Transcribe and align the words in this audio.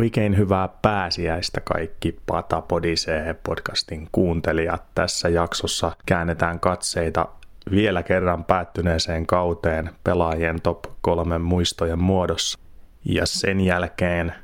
Oikein 0.00 0.36
hyvää 0.36 0.68
pääsiäistä 0.82 1.60
kaikki 1.60 2.20
Pata 2.26 2.60
Podisee 2.60 3.34
podcastin 3.34 4.08
kuuntelijat. 4.12 4.82
Tässä 4.94 5.28
jaksossa 5.28 5.92
käännetään 6.06 6.60
katseita 6.60 7.28
vielä 7.70 8.02
kerran 8.02 8.44
päättyneeseen 8.44 9.26
kauteen 9.26 9.90
pelaajien 10.04 10.60
top 10.62 10.84
kolmen 11.00 11.40
muistojen 11.40 11.98
muodossa. 11.98 12.58
Ja 13.04 13.26
sen 13.26 13.60
jälkeen 13.60 14.34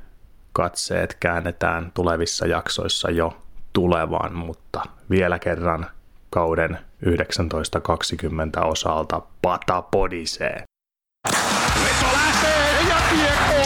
katseet 0.52 1.16
käännetään 1.20 1.90
tulevissa 1.94 2.46
jaksoissa 2.46 3.10
jo 3.10 3.36
tulevaan, 3.72 4.34
mutta 4.34 4.82
vielä 5.10 5.38
kerran 5.38 5.86
kauden 6.30 6.78
1920 7.04 8.62
osalta 8.62 9.22
Pata 9.42 9.82
Podisee. 9.82 10.64
Veto 11.84 12.12
lähtee 12.12 12.88
ja 12.88 12.96
kiekko 13.10 13.65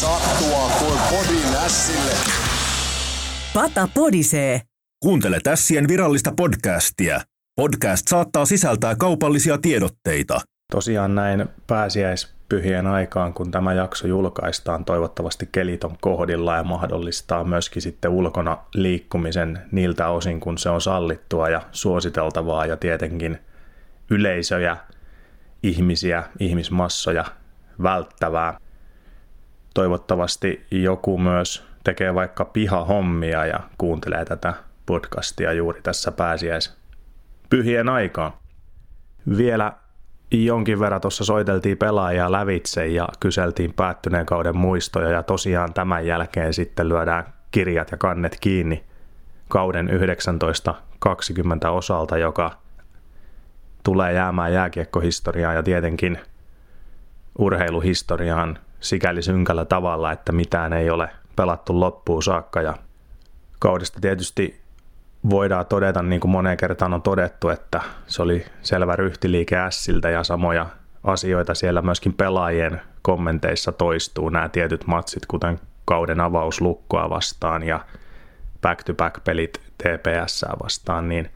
sattua 0.00 0.70
kuin 0.78 1.00
podin 1.10 1.56
ässille. 1.64 2.12
Pata 3.54 3.88
podisee. 3.94 4.60
Kuuntele 5.02 5.38
Tässien 5.42 5.88
virallista 5.88 6.32
podcastia. 6.36 7.20
Podcast 7.56 8.08
saattaa 8.08 8.44
sisältää 8.44 8.96
kaupallisia 8.96 9.58
tiedotteita. 9.58 10.40
Tosiaan 10.72 11.14
näin 11.14 11.48
pääsiäispyhien 11.66 12.86
aikaan, 12.86 13.34
kun 13.34 13.50
tämä 13.50 13.72
jakso 13.72 14.06
julkaistaan, 14.06 14.84
toivottavasti 14.84 15.48
kelit 15.52 15.84
on 15.84 15.96
kohdilla 16.00 16.56
ja 16.56 16.64
mahdollistaa 16.64 17.44
myöskin 17.44 17.82
sitten 17.82 18.10
ulkona 18.10 18.58
liikkumisen 18.74 19.58
niiltä 19.72 20.08
osin, 20.08 20.40
kun 20.40 20.58
se 20.58 20.70
on 20.70 20.80
sallittua 20.80 21.48
ja 21.48 21.62
suositeltavaa 21.72 22.66
ja 22.66 22.76
tietenkin 22.76 23.38
yleisöjä, 24.10 24.76
ihmisiä, 25.62 26.24
ihmismassoja 26.40 27.24
välttävää. 27.82 28.67
Toivottavasti 29.78 30.66
joku 30.70 31.18
myös 31.18 31.64
tekee 31.84 32.14
vaikka 32.14 32.44
pihahommia 32.44 33.46
ja 33.46 33.60
kuuntelee 33.78 34.24
tätä 34.24 34.54
podcastia 34.86 35.52
juuri 35.52 35.82
tässä 35.82 36.12
pääsiäispyhien 36.12 37.88
aikaan. 37.88 38.32
Vielä 39.36 39.72
jonkin 40.30 40.80
verran 40.80 41.00
tuossa 41.00 41.24
soiteltiin 41.24 41.78
pelaajia 41.78 42.32
lävitse 42.32 42.86
ja 42.86 43.08
kyseltiin 43.20 43.74
päättyneen 43.74 44.26
kauden 44.26 44.56
muistoja 44.56 45.10
ja 45.10 45.22
tosiaan 45.22 45.72
tämän 45.72 46.06
jälkeen 46.06 46.54
sitten 46.54 46.88
lyödään 46.88 47.24
kirjat 47.50 47.90
ja 47.90 47.96
kannet 47.96 48.36
kiinni 48.40 48.84
kauden 49.48 49.86
1920 49.86 51.70
osalta, 51.70 52.18
joka 52.18 52.50
tulee 53.84 54.12
jäämään 54.12 54.52
jääkiekkohistoriaan 54.52 55.54
ja 55.54 55.62
tietenkin 55.62 56.18
urheiluhistoriaan 57.38 58.58
sikäli 58.80 59.22
synkällä 59.22 59.64
tavalla, 59.64 60.12
että 60.12 60.32
mitään 60.32 60.72
ei 60.72 60.90
ole 60.90 61.10
pelattu 61.36 61.80
loppuun 61.80 62.22
saakka. 62.22 62.62
Ja 62.62 62.74
kaudesta 63.58 64.00
tietysti 64.00 64.60
voidaan 65.30 65.66
todeta, 65.66 66.02
niin 66.02 66.20
kuin 66.20 66.30
moneen 66.30 66.56
kertaan 66.56 66.94
on 66.94 67.02
todettu, 67.02 67.48
että 67.48 67.80
se 68.06 68.22
oli 68.22 68.44
selvä 68.62 68.96
ryhtiliike 68.96 69.56
Siltä 69.70 70.10
ja 70.10 70.24
samoja 70.24 70.66
asioita 71.04 71.54
siellä 71.54 71.82
myöskin 71.82 72.14
pelaajien 72.14 72.80
kommenteissa 73.02 73.72
toistuu. 73.72 74.28
Nämä 74.28 74.48
tietyt 74.48 74.86
matsit, 74.86 75.26
kuten 75.26 75.60
kauden 75.84 76.20
avaus 76.20 76.60
lukkoa 76.60 77.10
vastaan 77.10 77.62
ja 77.62 77.80
back-to-back-pelit 78.62 79.60
TPS 79.78 80.44
vastaan, 80.62 81.08
niin 81.08 81.30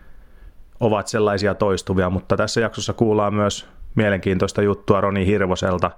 ovat 0.81 1.09
sellaisia 1.09 1.55
toistuvia, 1.55 2.11
mutta 2.11 2.37
tässä 2.37 2.61
jaksossa 2.61 2.93
kuullaan 2.93 3.34
myös 3.34 3.69
mielenkiintoista 3.95 4.62
juttua 4.62 5.01
Roni 5.01 5.27
Hirvoselta. 5.27 5.91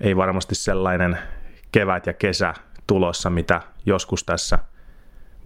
Ei 0.00 0.16
varmasti 0.16 0.54
sellainen 0.54 1.18
kevät 1.72 2.06
ja 2.06 2.12
kesä 2.12 2.54
tulossa, 2.86 3.30
mitä 3.30 3.62
joskus 3.86 4.24
tässä– 4.24 4.58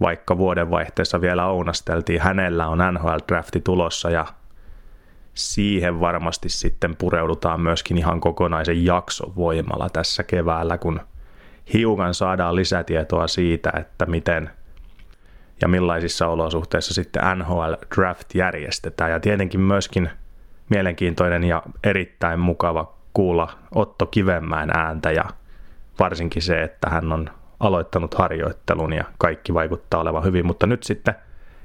vaikka 0.01 0.37
vuodenvaihteessa 0.37 1.21
vielä 1.21 1.47
ounasteltiin. 1.47 2.21
Hänellä 2.21 2.67
on 2.67 2.79
NHL-drafti 2.79 3.61
tulossa 3.63 4.09
ja 4.09 4.25
siihen 5.33 5.99
varmasti 5.99 6.49
sitten 6.49 6.95
pureudutaan 6.95 7.61
myöskin 7.61 7.97
ihan 7.97 8.21
kokonaisen 8.21 8.85
jakson 8.85 9.35
voimalla 9.35 9.89
tässä 9.89 10.23
keväällä, 10.23 10.77
kun 10.77 10.99
hiukan 11.73 12.13
saadaan 12.13 12.55
lisätietoa 12.55 13.27
siitä, 13.27 13.71
että 13.75 14.05
miten 14.05 14.49
ja 15.61 15.67
millaisissa 15.67 16.27
olosuhteissa 16.27 16.93
sitten 16.93 17.23
NHL 17.37 17.73
Draft 17.95 18.35
järjestetään. 18.35 19.11
Ja 19.11 19.19
tietenkin 19.19 19.59
myöskin 19.59 20.09
mielenkiintoinen 20.69 21.43
ja 21.43 21.63
erittäin 21.83 22.39
mukava 22.39 22.93
kuulla 23.13 23.59
Otto 23.75 24.05
Kivenmäen 24.05 24.77
ääntä 24.77 25.11
ja 25.11 25.25
varsinkin 25.99 26.41
se, 26.41 26.63
että 26.63 26.89
hän 26.89 27.13
on 27.13 27.29
aloittanut 27.59 28.13
harjoittelun 28.13 28.93
ja 28.93 29.03
kaikki 29.17 29.53
vaikuttaa 29.53 30.01
olevan 30.01 30.23
hyvin, 30.23 30.45
mutta 30.45 30.67
nyt 30.67 30.83
sitten 30.83 31.15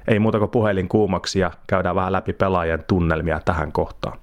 ei 0.07 0.19
muuta 0.19 0.39
kuin 0.39 0.51
puhelin 0.51 0.87
kuumaksi 0.89 1.39
ja 1.39 1.51
käydään 1.67 1.95
vähän 1.95 2.13
läpi 2.13 2.33
pelaajien 2.33 2.83
tunnelmia 2.87 3.39
tähän 3.45 3.71
kohtaan. 3.71 4.19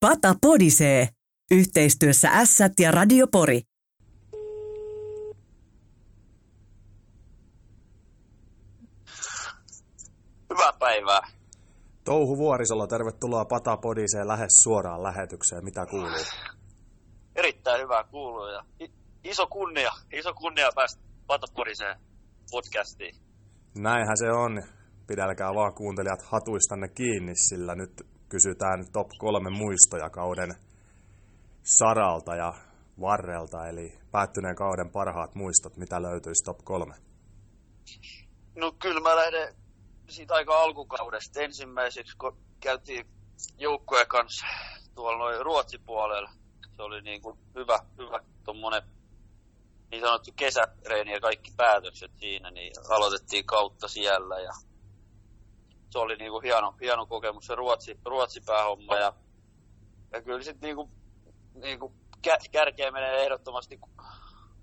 Pata 0.00 0.34
podisee. 0.40 1.08
Yhteistyössä 1.50 2.28
Ässät 2.28 2.72
ja 2.80 2.90
Radiopori. 2.90 3.60
Hyvää 10.50 10.72
päivää. 10.78 11.39
Touhu 12.04 12.36
Vuorisolla, 12.36 12.86
tervetuloa 12.86 13.44
Pata 13.44 13.76
Podiseen 13.76 14.28
lähes 14.28 14.52
suoraan 14.62 15.02
lähetykseen. 15.02 15.64
Mitä 15.64 15.86
kuuluu? 15.86 16.24
Erittäin 17.36 17.82
hyvää 17.82 18.04
kuuluu 18.04 18.46
ja 18.46 18.64
iso 19.24 19.46
kunnia, 19.46 19.90
iso 20.12 20.34
kunnia 20.34 20.70
päästä 20.74 21.02
Pataporiseen 21.26 22.00
podcastiin. 22.50 23.14
Näinhän 23.74 24.16
se 24.16 24.30
on. 24.30 24.62
Pidälkää 25.06 25.54
vaan 25.54 25.74
kuuntelijat 25.74 26.22
hatuistanne 26.22 26.88
kiinni, 26.88 27.34
sillä 27.36 27.74
nyt 27.74 28.06
kysytään 28.28 28.84
top 28.92 29.08
kolme 29.18 29.50
muistoja 29.50 30.10
kauden 30.10 30.54
saralta 31.62 32.34
ja 32.36 32.52
varrelta, 33.00 33.68
eli 33.68 33.98
päättyneen 34.12 34.56
kauden 34.56 34.90
parhaat 34.90 35.34
muistot, 35.34 35.76
mitä 35.76 36.02
löytyisi 36.02 36.44
top 36.44 36.58
kolme? 36.64 36.94
No 38.56 38.72
kyllä 38.82 39.00
mä 39.00 39.16
lähden 39.16 39.54
siitä 40.10 40.34
aika 40.34 40.58
alkukaudesta 40.58 41.40
ensimmäiseksi, 41.40 42.16
kun 42.16 42.38
käytiin 42.60 43.06
joukkojen 43.58 44.06
kanssa 44.06 44.46
tuolla 44.94 45.18
noin 45.18 45.44
Ruotsin 45.44 45.82
puolella. 45.82 46.30
Se 46.76 46.82
oli 46.82 47.02
niin 47.02 47.22
kuin 47.22 47.38
hyvä, 47.54 47.78
hyvä 47.98 48.20
tuommoinen 48.44 48.82
niin 49.90 50.02
sanottu 50.02 50.30
kesäreeni 50.36 51.12
ja 51.12 51.20
kaikki 51.20 51.52
päätökset 51.56 52.10
siinä, 52.16 52.50
niin 52.50 52.72
aloitettiin 52.88 53.46
kautta 53.46 53.88
siellä 53.88 54.40
ja 54.40 54.52
se 55.90 55.98
oli 55.98 56.16
niinku 56.16 56.40
hieno, 56.40 56.74
hieno 56.80 57.06
kokemus 57.06 57.46
se 57.46 57.54
Ruotsi, 57.54 58.00
Ruotsi-päähomma 58.04 58.96
ja, 58.96 59.12
ja 60.12 60.22
kyllä 60.22 60.42
sitten 60.42 60.68
niinku, 60.68 60.90
niinku 61.54 61.92
kärkeä 62.52 62.90
menee 62.90 63.24
ehdottomasti 63.24 63.80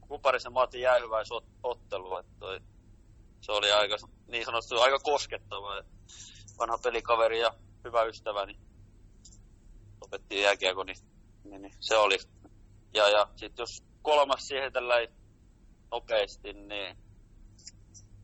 Kuparisen 0.08 0.54
Matti 0.54 0.82
jäähyväisottelu, 0.82 2.18
että 2.18 2.32
toi, 2.40 2.60
se 3.42 3.52
oli 3.52 3.72
aika, 3.72 3.96
niin 4.28 4.46
sanottu 4.46 4.82
aika 4.82 5.00
koskettava. 5.00 5.84
Vanha 6.60 6.78
pelikaveri 6.78 7.40
ja 7.40 7.54
hyvä 7.84 8.04
ystävä, 8.04 8.46
niin 8.46 8.60
opettiin 10.02 10.42
jääkiekko, 10.42 10.84
niin, 10.84 10.98
niin, 11.44 11.62
niin, 11.62 11.74
se 11.80 11.98
oli. 11.98 12.18
Ja, 12.94 13.10
ja 13.10 13.28
sitten 13.36 13.64
jos 13.64 13.84
kolmas 14.02 14.48
siihen 14.48 14.74
tällä 14.74 14.96
nopeasti, 15.92 16.54
niin 16.54 16.98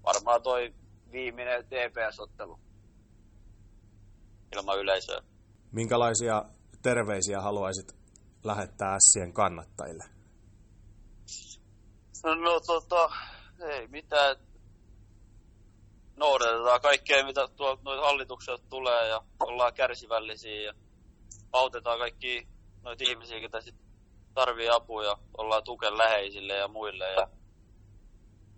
varmaan 0.04 0.44
toi 0.44 0.74
viimeinen 1.12 1.66
TPS-ottelu 1.66 2.60
ilman 4.56 4.80
yleisöä. 4.80 5.22
Minkälaisia 5.72 6.46
terveisiä 6.82 7.42
haluaisit 7.42 7.96
lähettää 8.44 8.98
Sien 9.00 9.34
kannattajille? 9.34 10.04
No, 12.24 12.36
no 12.36 12.60
tota, 12.60 13.10
ei 13.60 13.88
mitään. 13.88 14.36
Noudatetaan 16.16 16.82
kaikkea, 16.82 17.26
mitä 17.26 17.48
tuolta 17.48 17.82
noita 17.86 18.02
hallitukselta 18.02 18.64
tulee 18.70 19.08
ja 19.08 19.22
ollaan 19.40 19.74
kärsivällisiä 19.74 20.62
ja 20.62 20.74
autetaan 21.54 22.00
kaikki 22.00 22.48
noita 22.82 23.04
ihmisiä, 23.08 23.38
joita 23.38 23.62
sit 23.62 23.76
tarvii 24.34 24.70
apua 24.70 25.04
ja 25.04 25.18
ollaan 25.38 25.64
tuken 25.64 25.98
läheisille 25.98 26.54
ja 26.54 26.68
muille. 26.68 27.12
Ja, 27.12 27.28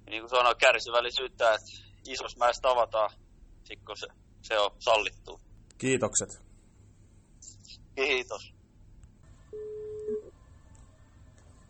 niin 0.10 0.22
kuin 0.22 0.30
sanoin, 0.30 0.58
kärsivällisyyttä, 0.58 1.54
että 1.54 1.68
isos 2.08 2.38
mäessä 2.38 2.62
tavataan, 2.62 3.10
kun 3.86 3.98
se, 3.98 4.08
se 4.42 4.60
on 4.60 4.72
sallittu. 4.80 5.42
Kiitokset. 5.78 6.30
Kiitos. 7.96 8.54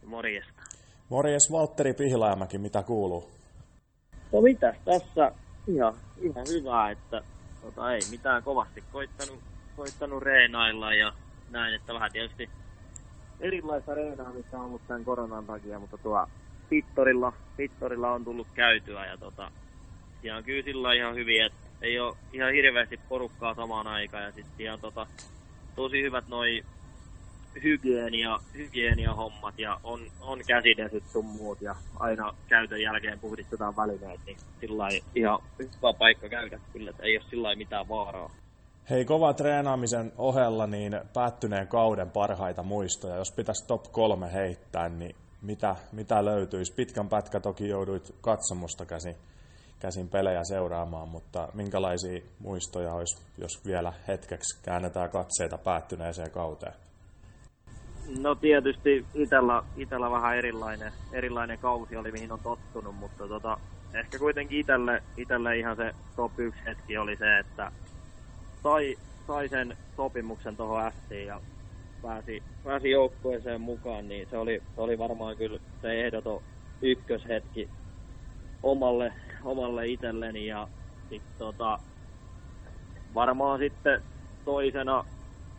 Morjesta. 0.05 0.61
Morjes 1.09 1.51
Valtteri 1.51 1.93
Pihlaamäki, 1.93 2.57
mitä 2.57 2.83
kuuluu? 2.83 3.31
No 4.31 4.41
mitäs 4.41 4.75
tässä? 4.85 5.44
Ihan, 5.67 5.93
ihan 6.21 6.45
hyvä, 6.49 6.91
että 6.91 7.21
tota, 7.61 7.93
ei 7.93 8.01
mitään 8.11 8.43
kovasti 8.43 8.83
koittanut, 8.91 9.39
koittanut 9.75 10.23
reenailla 10.23 10.93
ja 10.93 11.13
näin, 11.49 11.73
että 11.73 11.93
vähän 11.93 12.11
tietysti 12.11 12.49
erilaista 13.39 13.93
reenaamista 13.93 14.57
on 14.57 14.65
ollut 14.65 14.87
tämän 14.87 15.05
koronan 15.05 15.45
takia, 15.45 15.79
mutta 15.79 15.97
tuo 15.97 16.27
Pittorilla, 16.69 17.33
Pittorilla 17.57 18.11
on 18.11 18.23
tullut 18.23 18.47
käytyä 18.53 19.05
ja 19.05 19.17
tota, 19.17 19.51
on 20.37 20.43
kyllä 20.43 20.63
sillä 20.63 20.93
ihan 20.93 21.15
hyvin, 21.15 21.45
että 21.45 21.69
ei 21.81 21.99
ole 21.99 22.15
ihan 22.31 22.53
hirveästi 22.53 22.99
porukkaa 23.09 23.55
samaan 23.55 23.87
aikaan 23.87 24.23
ja 24.23 24.31
sitten 24.31 24.65
ihan 24.65 24.79
tota, 24.79 25.07
tosi 25.75 26.01
hyvät 26.01 26.27
noi 26.27 26.63
hygienia, 27.63 28.39
hygienia-hommat 28.53 29.59
ja 29.59 29.79
on, 29.83 29.99
on 30.21 30.39
käsidesyt 30.47 31.03
sun 31.11 31.25
muut 31.25 31.61
ja 31.61 31.75
aina 31.99 32.33
käytön 32.47 32.81
jälkeen 32.81 33.19
puhdistetaan 33.19 33.75
välineet, 33.75 34.19
niin 34.25 34.37
sillä 34.59 34.87
ihan 35.15 35.39
hyvä 35.59 35.93
paikka 35.99 36.29
käydä 36.29 36.59
kyllä, 36.73 36.89
että 36.89 37.03
ei 37.03 37.17
ole 37.17 37.25
sillä 37.29 37.55
mitään 37.55 37.89
vaaraa. 37.89 38.31
Hei, 38.89 39.05
kova 39.05 39.33
treenaamisen 39.33 40.11
ohella 40.17 40.67
niin 40.67 41.01
päättyneen 41.13 41.67
kauden 41.67 42.11
parhaita 42.11 42.63
muistoja. 42.63 43.15
Jos 43.15 43.31
pitäisi 43.31 43.67
top 43.67 43.83
kolme 43.91 44.33
heittää, 44.33 44.89
niin 44.89 45.15
mitä, 45.41 45.75
mitä 45.91 46.25
löytyisi? 46.25 46.73
Pitkän 46.73 47.09
pätkä 47.09 47.39
toki 47.39 47.67
jouduit 47.67 48.15
katsomusta 48.21 48.85
käsin, 48.85 49.15
käsin 49.79 50.09
pelejä 50.09 50.43
seuraamaan, 50.43 51.09
mutta 51.09 51.47
minkälaisia 51.53 52.21
muistoja 52.39 52.93
olisi, 52.93 53.21
jos 53.37 53.65
vielä 53.65 53.93
hetkeksi 54.07 54.61
käännetään 54.63 55.09
katseita 55.09 55.57
päättyneeseen 55.57 56.31
kauteen? 56.31 56.73
No 58.07 58.35
tietysti 58.35 59.05
itellä, 59.13 59.63
itellä 59.77 60.11
vähän 60.11 60.37
erilainen, 60.37 60.91
erilainen 61.11 61.59
kausi 61.59 61.95
oli, 61.95 62.11
mihin 62.11 62.31
on 62.31 62.39
tottunut, 62.39 62.95
mutta 62.95 63.27
tota, 63.27 63.57
ehkä 63.93 64.19
kuitenkin 64.19 64.59
itelle, 64.59 65.03
itelle 65.17 65.57
ihan 65.57 65.75
se 65.75 65.93
top 66.15 66.39
1 66.39 66.61
hetki 66.65 66.97
oli 66.97 67.15
se, 67.15 67.39
että 67.39 67.71
sai, 68.63 68.95
sai 69.27 69.49
sen 69.49 69.77
sopimuksen 69.95 70.57
tuohon 70.57 70.91
Stiin 71.05 71.27
ja 71.27 71.41
pääsi, 72.01 72.43
pääsi 72.63 72.89
joukkueeseen 72.89 73.61
mukaan, 73.61 74.07
niin 74.07 74.27
se 74.29 74.37
oli, 74.37 74.63
se 74.75 74.81
oli 74.81 74.97
varmaan 74.97 75.37
kyllä 75.37 75.59
se 75.81 76.05
ehdoton 76.05 76.43
ykköshetki 76.81 77.69
omalle, 78.63 79.13
omalle 79.43 79.87
itselleni 79.87 80.45
ja 80.45 80.67
sit, 81.09 81.23
tota, 81.37 81.79
varmaan 83.13 83.59
sitten 83.59 84.01
toisena, 84.45 85.05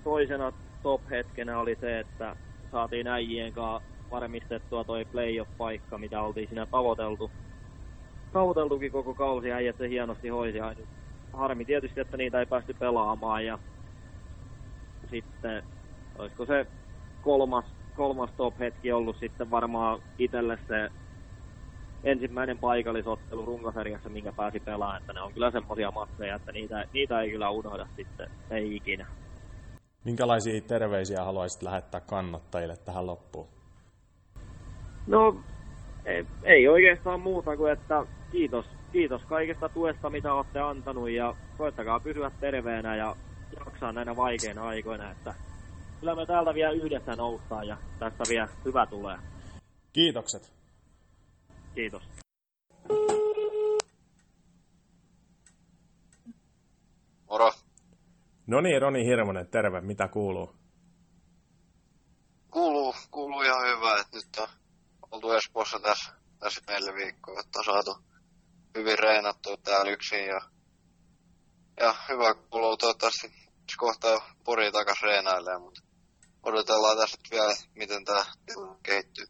toisena 0.05 0.53
top-hetkenä 0.83 1.59
oli 1.59 1.77
se, 1.81 2.01
että 2.01 2.37
saatiin 2.71 3.07
äijien 3.07 3.53
kanssa 3.53 3.89
varmistettua 4.11 4.85
toi 4.85 5.05
playoff-paikka, 5.05 5.99
mitä 5.99 6.23
oltiin 6.23 6.49
siinä 6.49 6.67
tavoiteltu. 6.67 7.31
Tavoiteltukin 8.33 8.93
koko 8.93 9.15
kausi, 9.15 9.53
äijät 9.53 9.77
se 9.77 9.89
hienosti 9.89 10.29
hoisi. 10.29 10.59
Harmi 11.33 11.65
tietysti, 11.65 12.01
että 12.01 12.17
niitä 12.17 12.41
ei 12.41 12.47
päästy 12.47 12.75
pelaamaan 12.75 13.47
ja 13.47 13.59
sitten 15.11 15.63
olisiko 16.19 16.47
se 16.47 16.67
kolmas, 17.21 17.65
kolmas 17.95 18.31
top-hetki 18.37 18.93
ollut 18.93 19.17
sitten 19.17 19.51
varmaan 19.51 20.01
itselle 20.19 20.59
se 20.69 20.91
ensimmäinen 22.05 22.59
paikallisottelu 22.59 23.47
runkosarjassa, 23.47 24.09
minkä 24.09 24.33
pääsi 24.33 24.61
pelaamaan, 24.61 24.99
että 24.99 25.13
ne 25.13 25.21
on 25.21 25.33
kyllä 25.35 25.51
semmoisia 25.51 25.91
matseja, 25.91 26.37
että 26.37 26.53
niitä, 26.53 26.85
niitä 26.93 27.21
ei 27.21 27.31
kyllä 27.31 27.51
unohda 27.51 27.87
sitten, 27.97 28.27
ei 28.51 28.77
ikinä. 28.77 29.07
Minkälaisia 30.07 30.61
terveisiä 30.61 31.25
haluaisit 31.25 31.63
lähettää 31.63 32.01
kannattajille 32.01 32.77
tähän 32.77 33.07
loppuun? 33.07 33.49
No, 35.07 35.41
ei, 36.05 36.27
ei 36.43 36.69
oikeastaan 36.69 37.21
muuta 37.21 37.57
kuin, 37.57 37.73
että 37.73 38.07
kiitos, 38.33 38.67
kiitos 38.93 39.23
kaikesta 39.23 39.69
tuesta, 39.69 40.11
mitä 40.11 40.35
olette 40.35 40.61
antanut 40.61 41.11
ja 41.11 41.35
koettakaa 41.59 42.01
pysyä 42.01 42.31
terveenä 42.41 42.97
ja 42.97 43.17
jaksaa 43.59 43.93
näinä 43.93 44.17
vaikeina 44.17 44.67
aikoina, 44.67 45.11
että 45.11 45.35
kyllä 46.01 46.15
me 46.15 46.27
täältä 46.27 46.55
vielä 46.55 46.73
yhdessä 46.73 47.17
noustaan 47.17 47.67
ja 47.67 47.77
tästä 47.99 48.25
vielä 48.29 48.49
hyvä 48.65 48.87
tulee. 48.87 49.19
Kiitokset. 49.93 50.53
Kiitos. 51.75 52.03
Moro. 57.31 57.66
No 58.47 58.61
niin, 58.61 58.83
Roni 58.83 59.05
Hirvonen, 59.05 59.49
terve. 59.49 59.81
Mitä 59.81 60.09
kuuluu? 60.09 60.57
Kuuluu, 62.51 62.95
kuuluu 63.11 63.43
ihan 63.43 63.77
hyvä, 63.77 64.01
että 64.01 64.17
nyt 64.17 64.39
on 64.39 64.49
oltu 65.11 65.33
Espoossa 65.33 65.81
tässä, 65.81 66.13
tässä 66.39 66.61
neljä 66.69 66.95
viikkoa, 66.95 67.41
että 67.41 67.59
on 67.59 67.65
saatu 67.65 67.97
hyvin 68.75 68.99
reenattua 68.99 69.57
täällä 69.57 69.91
yksin 69.91 70.27
ja, 70.27 70.41
ja 71.81 71.95
hyvä 72.09 72.35
kuuluu 72.51 72.77
toivottavasti 72.77 73.33
kohta 73.79 74.09
Pori 74.45 74.73
takas 74.73 75.03
reenailemaan, 75.03 75.63
mutta 75.63 75.81
odotellaan 76.43 76.97
tässä 76.97 77.19
vielä, 77.31 77.55
miten 77.75 78.05
tämä 78.05 78.25
kehittyy. 78.83 79.25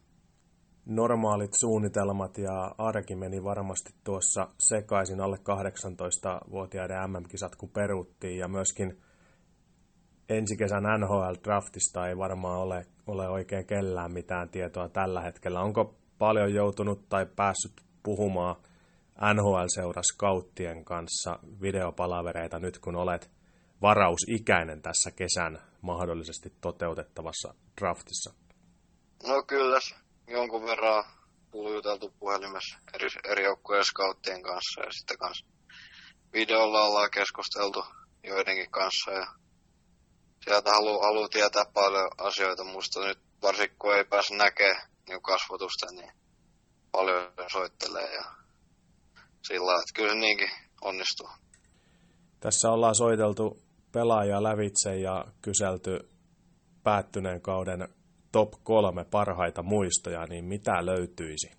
Normaalit 0.85 1.53
suunnitelmat 1.53 2.37
ja 2.37 2.75
arki 2.77 3.15
meni 3.15 3.43
varmasti 3.43 3.89
tuossa 4.03 4.47
sekaisin 4.59 5.21
alle 5.21 5.37
18-vuotiaiden 5.37 7.11
MM-kisat, 7.11 7.55
kun 7.55 7.69
peruttiin 7.69 8.37
ja 8.37 8.47
myöskin 8.47 9.01
ensi 10.29 10.57
kesän 10.57 10.83
NHL-draftista 10.83 12.07
ei 12.07 12.17
varmaan 12.17 12.59
ole, 12.59 12.85
ole 13.07 13.29
oikein 13.29 13.65
kellään 13.65 14.11
mitään 14.11 14.49
tietoa 14.49 14.89
tällä 14.89 15.21
hetkellä. 15.21 15.61
Onko 15.61 15.95
paljon 16.17 16.53
joutunut 16.53 17.09
tai 17.09 17.25
päässyt 17.25 17.81
puhumaan 18.03 18.55
NHL-seura 19.33 20.01
scouttien 20.13 20.85
kanssa 20.85 21.39
videopalavereita 21.61 22.59
nyt, 22.59 22.79
kun 22.79 22.95
olet 22.95 23.31
varausikäinen 23.81 24.81
tässä 24.81 25.11
kesän 25.11 25.61
mahdollisesti 25.81 26.53
toteutettavassa 26.61 27.53
draftissa? 27.81 28.33
No 29.27 29.43
kyllä, 29.43 29.79
jonkun 30.27 30.65
verran 30.65 31.03
tullut 31.51 31.73
juteltu 31.73 32.13
puhelimessa 32.19 32.79
eri, 32.93 33.07
eri 33.31 33.43
joukkueen 33.43 33.85
scouttien 33.85 34.41
kanssa 34.41 34.81
ja 34.81 34.91
sitten 34.91 35.17
kanssa 35.17 35.45
videolla 36.33 36.83
ollaan 36.83 37.11
keskusteltu 37.11 37.83
joidenkin 38.23 38.71
kanssa 38.71 39.11
ja 39.11 39.27
sieltä 40.47 40.71
haluaa 40.71 41.07
halu 41.07 41.29
tietää 41.29 41.65
paljon 41.73 42.09
asioita. 42.17 42.63
Musta 42.63 43.07
nyt 43.07 43.19
varsinkin 43.41 43.77
kun 43.79 43.95
ei 43.95 44.05
pääse 44.05 44.35
näkemään 44.35 44.89
niin 45.07 45.21
kasvatusta, 45.21 45.85
niin 45.91 46.11
paljon 46.91 47.33
soittelee 47.51 48.13
ja 48.13 48.23
sillä 49.47 49.65
lailla, 49.65 49.81
että 49.81 49.93
kyllä 49.95 50.09
se 50.09 50.15
niinkin 50.15 50.49
onnistuu. 50.81 51.29
Tässä 52.39 52.71
ollaan 52.71 52.95
soiteltu 52.95 53.61
pelaajia 53.91 54.43
lävitse 54.43 54.97
ja 54.97 55.25
kyselty 55.41 56.09
päättyneen 56.83 57.41
kauden 57.41 57.87
top 58.31 58.53
kolme 58.63 59.05
parhaita 59.05 59.63
muistoja, 59.63 60.25
niin 60.25 60.45
mitä 60.45 60.85
löytyisi? 60.85 61.51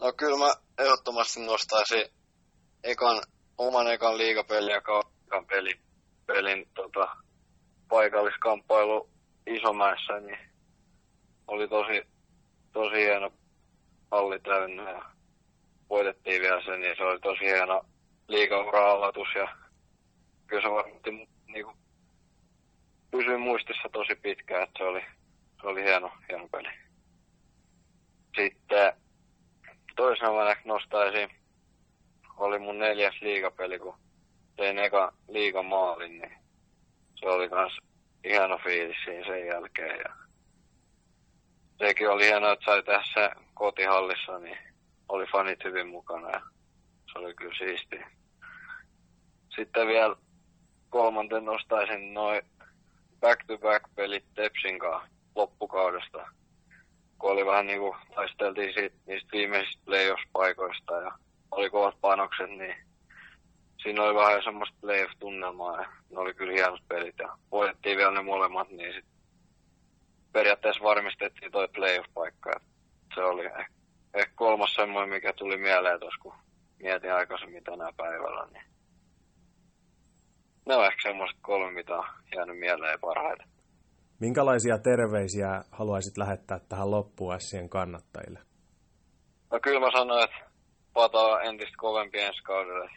No 0.00 0.12
kyllä 0.16 0.38
mä 0.38 0.52
ehdottomasti 0.78 1.40
nostaisin 1.40 2.04
ekan, 2.84 3.22
oman 3.58 3.92
ekan 3.92 4.18
liigapelin 4.18 4.70
ja 4.70 4.76
ekan 4.76 5.46
pelin, 5.46 5.80
pelin 6.26 6.68
tota, 6.74 7.21
paikalliskamppailu 7.92 9.08
Isomäessä, 9.46 10.20
niin 10.20 10.38
oli 11.46 11.68
tosi, 11.68 12.06
tosi 12.72 12.96
hieno 12.96 13.32
halli 14.10 14.40
täynnä 14.40 14.90
ja 14.90 15.02
voitettiin 15.90 16.42
vielä 16.42 16.64
sen, 16.64 16.80
niin 16.80 16.96
se 16.96 17.04
oli 17.04 17.20
tosi 17.20 17.40
hieno 17.44 17.84
liikaura-aloitus 18.28 19.28
ja 19.34 19.56
kyllä 20.46 20.62
se 20.62 20.70
varmasti 20.70 21.10
niin 21.46 21.64
kuin, 21.64 21.76
pysyi 23.10 23.36
muistissa 23.36 23.88
tosi 23.92 24.14
pitkään, 24.14 24.62
että 24.62 24.78
se 24.78 24.84
oli, 24.84 25.00
se 25.60 25.66
oli 25.66 25.82
hieno, 25.82 26.12
hieno 26.28 26.48
peli. 26.48 26.68
Sitten 28.36 28.92
toisena 29.96 30.32
mä 30.32 30.56
nostaisin, 30.64 31.30
oli 32.36 32.58
mun 32.58 32.78
neljäs 32.78 33.14
liigapeli, 33.20 33.78
kun 33.78 33.94
tein 34.56 34.78
eka 34.78 35.12
liigamaalin, 35.28 36.18
niin 36.18 36.41
se 37.22 37.28
oli 37.28 37.48
kans 37.48 37.78
hieno 38.24 38.58
fiilis 38.58 38.96
siinä 39.04 39.26
sen 39.26 39.46
jälkeen. 39.46 39.98
Ja 39.98 40.14
sekin 41.78 42.10
oli 42.10 42.24
hienoa, 42.24 42.52
että 42.52 42.64
sai 42.64 43.04
se 43.14 43.30
kotihallissa, 43.54 44.38
niin 44.38 44.58
oli 45.08 45.26
fanit 45.26 45.64
hyvin 45.64 45.88
mukana 45.88 46.30
ja 46.30 46.40
se 47.12 47.18
oli 47.18 47.34
kyllä 47.34 47.54
siistiä. 47.58 48.10
Sitten 49.56 49.86
vielä 49.86 50.16
kolmanten 50.90 51.44
nostaisin 51.44 52.14
noin 52.14 52.42
back-to-back-pelit 53.20 54.24
Tepsin 54.34 54.78
kanssa 54.78 55.08
loppukaudesta, 55.34 56.26
kun 57.18 57.30
oli 57.30 57.46
vähän 57.46 57.66
niin 57.66 57.78
kuin 57.78 57.96
taisteltiin 58.14 58.74
siitä, 58.74 58.96
niistä 59.06 59.28
viimeisistä 59.32 59.82
playoff-paikoista 59.84 60.94
ja 61.04 61.12
oli 61.50 61.70
kovat 61.70 62.00
panokset, 62.00 62.50
niin 62.50 62.91
siinä 63.82 64.02
oli 64.02 64.14
vähän 64.14 64.42
semmoista 64.44 64.76
playoff-tunnelmaa 64.80 65.80
ja 65.80 65.88
ne 66.10 66.18
oli 66.18 66.34
kyllä 66.34 66.52
hienot 66.52 66.88
pelit 66.88 67.14
ja 67.18 67.36
voitettiin 67.50 67.96
vielä 67.96 68.12
ne 68.12 68.22
molemmat, 68.22 68.68
niin 68.70 68.94
sit 68.94 69.04
periaatteessa 70.32 70.84
varmistettiin 70.84 71.52
toi 71.52 71.68
playoff-paikka. 71.68 72.60
Se 73.14 73.20
oli 73.20 73.44
ehkä, 73.44 73.66
ehkä 74.14 74.32
kolmas 74.34 74.74
semmoinen, 74.74 75.14
mikä 75.14 75.32
tuli 75.32 75.56
mieleen 75.56 76.00
tuossa, 76.00 76.22
kun 76.22 76.34
mietin 76.82 77.14
aikaisemmin 77.14 77.64
tänä 77.64 77.92
päivällä. 77.96 78.46
Niin 78.52 78.64
ne 80.66 80.76
on 80.76 80.84
ehkä 80.84 81.02
semmoiset 81.02 81.38
kolme, 81.40 81.70
mitä 81.72 81.94
on 81.96 82.04
jäänyt 82.36 82.58
mieleen 82.58 83.00
parhaiten. 83.00 83.48
Minkälaisia 84.20 84.78
terveisiä 84.78 85.64
haluaisit 85.70 86.18
lähettää 86.18 86.58
tähän 86.68 86.90
loppuun 86.90 87.40
Sien 87.40 87.68
kannattajille? 87.68 88.38
No 89.52 89.60
kyllä 89.62 89.80
mä 89.80 89.90
sanoin, 89.98 90.24
että 90.24 90.50
pataa 90.92 91.40
entistä 91.40 91.74
kovempi 91.76 92.20
ensi 92.20 92.42
kaudelle. 92.42 92.90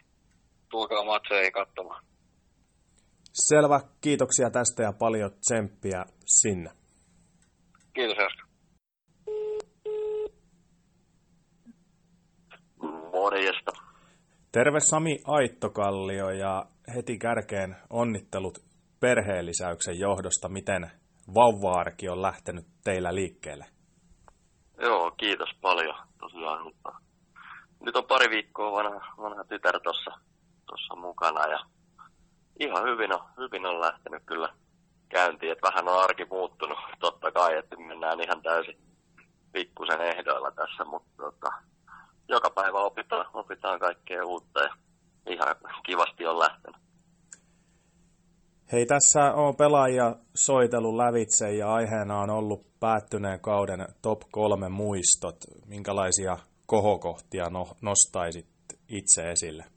Tulkaa 0.70 1.04
matseihin 1.04 1.52
katsomaan. 1.52 2.04
Selvä, 3.32 3.80
kiitoksia 4.00 4.50
tästä 4.50 4.82
ja 4.82 4.92
paljon 4.92 5.30
tsemppiä 5.30 6.04
sinne. 6.24 6.70
Kiitos 7.94 8.16
Jaska. 8.18 8.46
Morjesta. 13.12 13.72
Terve 14.52 14.80
Sami 14.80 15.18
Aittokallio 15.24 16.30
ja 16.30 16.66
heti 16.94 17.18
kärkeen 17.18 17.76
onnittelut 17.90 18.58
perheellisäyksen 19.00 19.98
johdosta. 19.98 20.48
Miten 20.48 20.90
vauva-arki 21.34 22.08
on 22.08 22.22
lähtenyt 22.22 22.66
teillä 22.84 23.14
liikkeelle? 23.14 23.64
Joo, 24.80 25.10
kiitos 25.10 25.48
paljon 25.60 25.96
tosiaan. 26.20 26.72
Nyt 27.80 27.96
on 27.96 28.04
pari 28.04 28.30
viikkoa 28.30 28.72
vanha, 28.72 29.14
vanha 29.18 29.44
tytär 29.44 29.80
tuossa 29.80 30.10
tossa 30.66 30.96
mukana 30.96 31.46
ja 31.46 31.58
ihan 32.60 32.84
hyvin 32.84 33.12
on, 33.14 33.20
hyvin 33.38 33.66
on 33.66 33.80
lähtenyt 33.80 34.22
kyllä 34.26 34.48
käyntiin. 35.08 35.52
Että 35.52 35.68
vähän 35.68 35.88
on 35.88 36.02
arki 36.04 36.24
muuttunut 36.24 36.78
totta 37.00 37.32
kai, 37.32 37.58
että 37.58 37.76
mennään 37.76 38.20
ihan 38.20 38.42
täysin 38.42 38.78
pikkusen 39.52 40.00
ehdoilla 40.00 40.50
tässä, 40.50 40.84
mutta 40.84 41.10
tota, 41.16 41.52
joka 42.28 42.50
päivä 42.50 42.78
opitaan, 42.78 43.26
opitaan 43.32 43.80
kaikkea 43.80 44.24
uutta 44.24 44.60
ja 44.60 44.74
ihan 45.26 45.56
kivasti 45.86 46.26
on 46.26 46.38
lähtenyt. 46.38 46.80
Hei, 48.72 48.86
tässä 48.86 49.32
on 49.34 49.56
pelaajia 49.56 50.16
soitellut 50.34 50.96
lävitse 50.96 51.52
ja 51.52 51.74
aiheena 51.74 52.20
on 52.20 52.30
ollut 52.30 52.66
päättyneen 52.80 53.40
kauden 53.40 53.86
top 54.02 54.20
kolme 54.30 54.68
muistot. 54.68 55.36
Minkälaisia 55.66 56.36
kohokohtia 56.66 57.50
no, 57.50 57.66
nostaisit 57.82 58.46
itse 58.88 59.30
esille? 59.30 59.75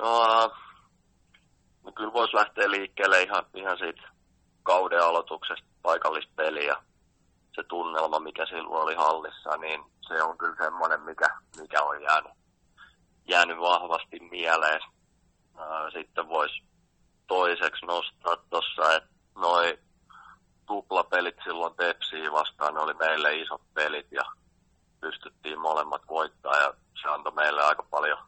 No, 0.00 0.52
no 1.84 1.92
kyllä 1.92 2.12
voisi 2.12 2.36
lähteä 2.36 2.70
liikkeelle 2.70 3.22
ihan, 3.22 3.44
ihan 3.54 3.78
siitä 3.78 4.02
kauden 4.62 5.02
aloituksesta 5.02 5.66
paikallispeliä. 5.82 6.76
Se 7.54 7.62
tunnelma, 7.62 8.18
mikä 8.18 8.46
silloin 8.46 8.82
oli 8.82 8.94
hallissa, 8.94 9.56
niin 9.56 9.84
se 10.08 10.22
on 10.22 10.38
kyllä 10.38 10.56
semmoinen, 10.56 11.00
mikä, 11.00 11.26
mikä 11.60 11.82
on 11.82 12.02
jäänyt, 12.02 12.32
jäänyt 13.28 13.58
vahvasti 13.58 14.20
mieleen. 14.30 14.80
Sitten 15.92 16.28
voisi 16.28 16.62
toiseksi 17.26 17.86
nostaa 17.86 18.36
tuossa, 18.50 18.94
että 18.94 19.08
noi 19.34 19.78
tuplapelit 20.66 21.36
silloin 21.44 21.76
Tepsiin 21.76 22.32
vastaan, 22.32 22.74
ne 22.74 22.80
oli 22.80 22.94
meille 22.94 23.36
isot 23.36 23.62
pelit 23.74 24.06
ja 24.12 24.22
pystyttiin 25.00 25.60
molemmat 25.60 26.02
voittaa 26.08 26.56
ja 26.56 26.74
se 27.02 27.08
antoi 27.08 27.32
meille 27.32 27.62
aika 27.62 27.82
paljon 27.82 28.18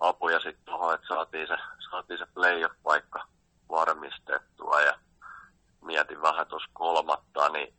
apuja 0.00 0.40
sitten 0.40 0.64
tuohon, 0.64 0.94
että 0.94 1.06
saatiin 1.08 1.48
se, 1.48 1.56
saatiin 1.90 2.18
se 2.18 2.26
playoff-paikka 2.26 3.26
varmistettua 3.70 4.80
ja 4.80 4.98
mietin 5.84 6.22
vähän 6.22 6.46
tuossa 6.46 6.70
kolmatta, 6.72 7.48
niin 7.48 7.74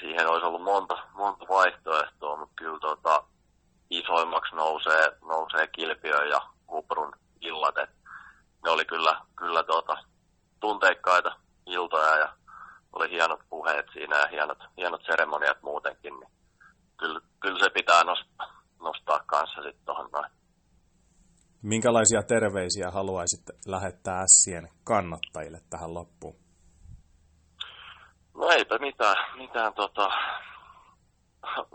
siihen 0.00 0.28
olisi 0.28 0.46
ollut 0.46 0.62
monta, 0.62 0.98
monta 1.12 1.46
vaihtoehtoa, 1.48 2.36
mutta 2.36 2.54
kyllä 2.56 2.78
tota, 2.80 3.24
isoimmaksi 3.90 4.54
nousee, 4.54 5.16
nousee 5.28 5.66
Kilpiö 5.66 6.24
ja 6.24 6.40
Kuprun 6.66 7.12
illat, 7.40 7.78
että 7.78 7.96
ne 8.64 8.70
oli 8.70 8.84
kyllä, 8.84 9.20
kyllä 9.36 9.62
tuota, 9.62 9.96
tunteikkaita 10.60 11.36
iltoja 11.66 12.18
ja 12.18 12.32
oli 12.92 13.10
hienot 13.10 13.40
puheet 13.50 13.86
siinä 13.92 14.18
ja 14.18 14.26
hienot, 14.26 14.58
hienot 14.76 15.02
seremoniat 15.06 15.62
muutenkin, 15.62 16.20
niin 16.20 16.30
kyllä, 16.96 17.20
kyllä 17.40 17.58
se 17.58 17.70
pitää 17.70 18.04
nostaa, 18.04 18.62
nostaa 18.80 19.20
kanssa 19.26 19.62
sitten 19.62 19.84
tuohon 19.84 20.08
noin. 20.12 20.30
Minkälaisia 21.64 22.22
terveisiä 22.22 22.90
haluaisit 22.90 23.42
lähettää 23.66 24.20
Ässien 24.20 24.68
kannattajille 24.84 25.60
tähän 25.70 25.94
loppuun? 25.94 26.36
No 28.34 28.50
eipä 28.50 28.78
mitään, 28.78 29.16
mitään 29.36 29.74
tota, 29.74 30.10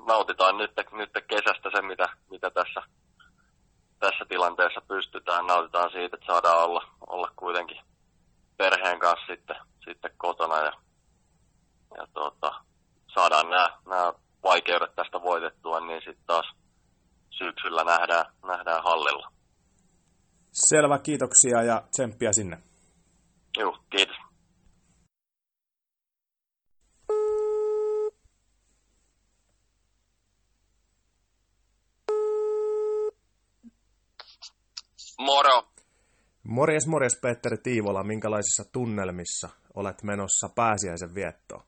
nautitaan 0.08 0.58
nyt, 0.58 0.72
nyt 0.92 1.10
kesästä 1.28 1.70
se, 1.76 1.82
mitä, 1.82 2.10
mitä 2.30 2.50
tässä 2.50 2.82
tässä 4.00 4.26
tilanteessa 4.30 4.82
pystytään. 4.88 5.48
Nautitaan 5.48 5.92
siitä, 5.92 6.16
että 6.16 6.26
saadaan 6.26 6.64
olla, 6.64 6.88
olla 7.08 7.32
kuitenkin 7.36 7.82
perheen 8.58 9.00
kanssa 9.00 9.28
sitten, 9.28 9.56
sitten 9.86 10.12
kotona 10.18 10.58
ja, 10.58 10.74
ja 11.98 12.08
tota, 12.14 12.52
saadaan 13.14 13.50
nämä, 13.50 13.70
nämä 13.86 14.14
vaikeudet 14.44 14.96
tästä 14.96 15.22
voitettua, 15.22 15.80
niin 15.80 16.02
sitten 16.02 16.26
taas 16.28 16.52
syksyllä 17.30 17.84
nähdään, 17.84 18.26
nähdään 18.48 18.84
hallilla. 18.84 19.39
Selvä, 20.52 21.00
kiitoksia 21.00 21.64
ja 21.64 21.84
tsemppiä 21.92 22.34
sinne. 22.34 22.58
Joo, 23.58 23.78
kiitos. 23.90 24.16
Moro. 35.20 35.70
Morjes, 36.44 36.88
morjes 36.88 37.20
Petteri 37.22 37.58
Tiivola. 37.58 38.04
Minkälaisissa 38.04 38.64
tunnelmissa 38.72 39.50
olet 39.76 40.04
menossa 40.04 40.50
pääsiäisen 40.56 41.16
viettoon? 41.16 41.64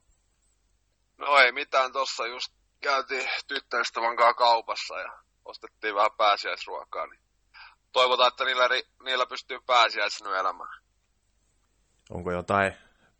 No 1.18 1.38
ei 1.38 1.52
mitään, 1.52 1.92
tossa 1.92 2.28
just 2.28 2.54
käytiin 2.82 3.30
tyttöystävän 3.48 4.16
kanssa 4.18 4.34
kaupassa 4.34 5.00
ja 5.00 5.12
ostettiin 5.46 5.96
vähän 5.96 6.12
pääsiäisruokaa, 6.18 7.08
niin 7.08 7.21
toivotaan, 7.92 8.28
että 8.28 8.46
niillä, 8.46 8.68
niillä 9.04 9.26
pystyy 9.26 9.60
pääsiäisen 9.66 10.28
elämään. 10.28 10.82
Onko 12.10 12.32
jotain 12.32 12.74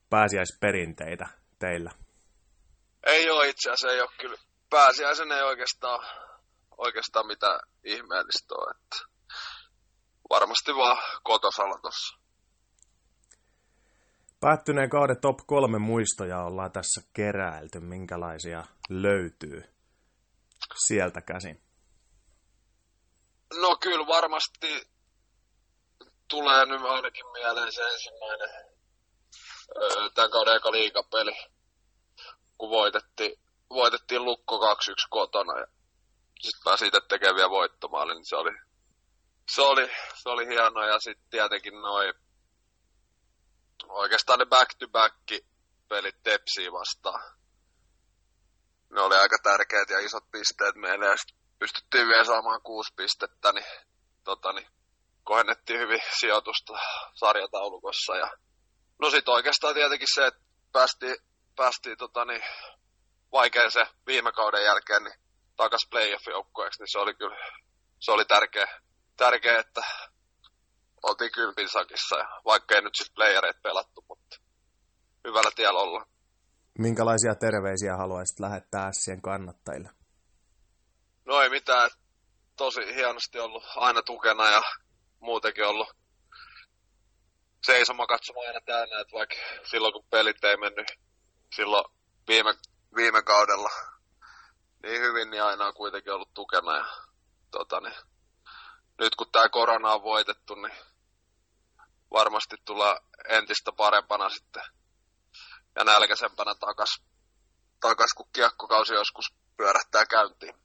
pääsiäisperinteitä 0.10 1.28
teillä? 1.60 1.92
Ei 3.06 3.30
ole 3.30 3.50
itse 3.50 3.70
asiassa, 3.70 3.92
ei 3.92 4.02
ole 4.02 4.10
kyllä. 4.20 4.38
Pääsiäisen 4.70 5.32
ei 5.32 5.42
oikeastaan, 5.42 6.00
oikeastaan 6.78 7.28
mitään 7.28 7.60
ihmeellistä 7.84 8.56
ole, 8.56 8.72
että 8.72 8.98
varmasti 10.30 10.76
vaan 10.76 10.98
kotosalla 11.24 11.80
tossa. 11.82 12.18
Päättyneen 14.40 14.90
kauden 14.90 15.22
top 15.22 15.38
kolme 15.48 15.80
muistoja 15.80 16.44
ollaan 16.44 16.72
tässä 16.72 17.02
keräilty. 17.14 17.80
Minkälaisia 17.80 18.64
löytyy 18.90 19.64
sieltä 20.88 21.22
käsin? 21.22 21.62
No 23.60 23.78
kyllä 23.82 24.08
varmasti 24.08 24.92
tulee 26.28 26.66
nyt 26.66 26.82
ainakin 26.82 27.32
mieleen 27.32 27.74
se 27.74 27.84
ensimmäinen 27.84 28.50
tämän 30.14 30.32
kauden 30.32 30.56
eka 30.56 30.72
liikapeli, 30.72 31.36
kun 32.58 32.70
voitettiin, 32.70 33.40
voitettiin 33.70 34.26
Lukko 34.26 34.58
2-1 34.58 35.08
kotona 35.10 35.60
ja 35.60 35.68
sitten 36.42 36.72
mä 36.72 36.78
siitä 36.78 37.02
tekeviä 37.10 37.50
voittomaali, 37.50 38.14
niin 38.14 38.30
se 38.30 38.36
oli, 38.36 38.52
se 39.56 39.62
oli, 39.62 39.92
se 40.16 40.30
oli 40.30 40.48
hieno 40.48 40.84
ja 40.84 41.00
sitten 41.00 41.30
tietenkin 41.30 41.74
noin 41.74 42.14
oikeastaan 43.90 44.40
ne 44.40 44.46
back-to-back 44.46 45.44
pelit 45.90 46.24
Tepsiä 46.24 46.72
vastaan. 46.72 47.38
Ne 48.90 49.02
oli 49.02 49.16
aika 49.16 49.38
tärkeät 49.44 49.90
ja 49.90 50.00
isot 50.00 50.32
pisteet 50.32 50.76
meille 50.76 51.06
ja 51.06 51.16
pystyttiin 51.62 52.08
vielä 52.08 52.26
saamaan 52.26 52.62
kuusi 52.62 52.94
pistettä, 52.96 53.52
niin, 53.52 53.72
tota, 54.24 54.54
niin 54.54 54.68
kohennettiin 55.24 55.80
hyvin 55.80 56.02
sijoitusta 56.20 56.74
sarjataulukossa. 57.14 58.16
Ja, 58.16 58.30
no 59.02 59.10
sitten 59.10 59.34
oikeastaan 59.34 59.74
tietenkin 59.74 60.08
se, 60.16 60.28
että 60.28 60.42
päästiin, 60.72 61.16
päästiin 61.56 61.98
tota, 61.98 62.26
niin, 62.26 62.44
vaikein 63.32 63.72
se 63.72 63.84
viime 64.08 64.32
kauden 64.32 64.64
jälkeen 64.64 65.04
niin 65.04 65.20
takas 65.56 65.88
playoff-joukkueeksi, 65.90 66.80
niin 66.82 66.92
se 66.92 67.00
oli 67.00 67.14
kyllä 67.14 67.38
se 68.00 68.12
oli 68.12 68.26
tärkeä, 68.26 68.68
tärkeä 69.18 69.60
että 69.60 69.82
oltiin 71.04 71.32
kympin 71.32 71.70
sakissa, 71.70 72.16
ja 72.18 72.28
vaikka 72.46 72.76
ei 72.76 72.82
nyt 72.82 72.96
sitten 72.98 73.16
playereet 73.16 73.62
pelattu, 73.62 74.06
mutta 74.10 74.38
hyvällä 75.28 75.52
tiellä 75.56 75.80
ollaan. 75.80 76.08
Minkälaisia 76.80 77.36
terveisiä 77.36 77.98
haluaisit 77.98 78.40
lähettää 78.40 78.88
Ässien 78.88 79.22
kannattajille? 79.22 80.01
No 81.26 81.42
ei 81.42 81.50
mitään, 81.50 81.90
tosi 82.58 82.96
hienosti 82.96 83.40
ollut 83.40 83.64
aina 83.76 84.02
tukena 84.02 84.50
ja 84.50 84.62
muutenkin 85.20 85.66
ollut 85.66 85.90
seisoma 87.66 88.08
katsomaan 88.08 88.48
aina 88.48 88.62
täynnä, 88.66 89.00
että 89.00 89.14
vaikka 89.14 89.36
silloin 89.72 89.94
kun 89.94 90.06
pelit 90.10 90.44
ei 90.44 90.58
mennyt 90.58 90.88
silloin 91.56 91.86
viime, 92.28 92.54
viime 92.96 93.24
kaudella 93.24 93.70
niin 94.84 95.02
hyvin, 95.02 95.30
niin 95.30 95.44
aina 95.44 95.66
on 95.66 95.74
kuitenkin 95.74 96.14
ollut 96.14 96.34
tukena 96.34 96.78
ja 96.78 96.86
tota, 97.52 97.80
niin, 97.80 97.96
nyt 98.98 99.16
kun 99.16 99.32
tämä 99.32 99.50
korona 99.50 99.94
on 99.94 100.04
voitettu, 100.04 100.56
niin 100.56 100.76
varmasti 102.12 102.56
tulla 102.66 103.00
entistä 103.30 103.72
parempana 103.72 104.30
sitten 104.30 104.64
ja 105.76 105.84
nälkäisempänä 105.84 106.56
takas, 106.56 107.02
takas 107.80 108.14
kun 108.18 108.30
kiekkokausi 108.34 108.94
joskus 108.94 109.26
pyörähtää 109.58 110.06
käyntiin. 110.06 110.61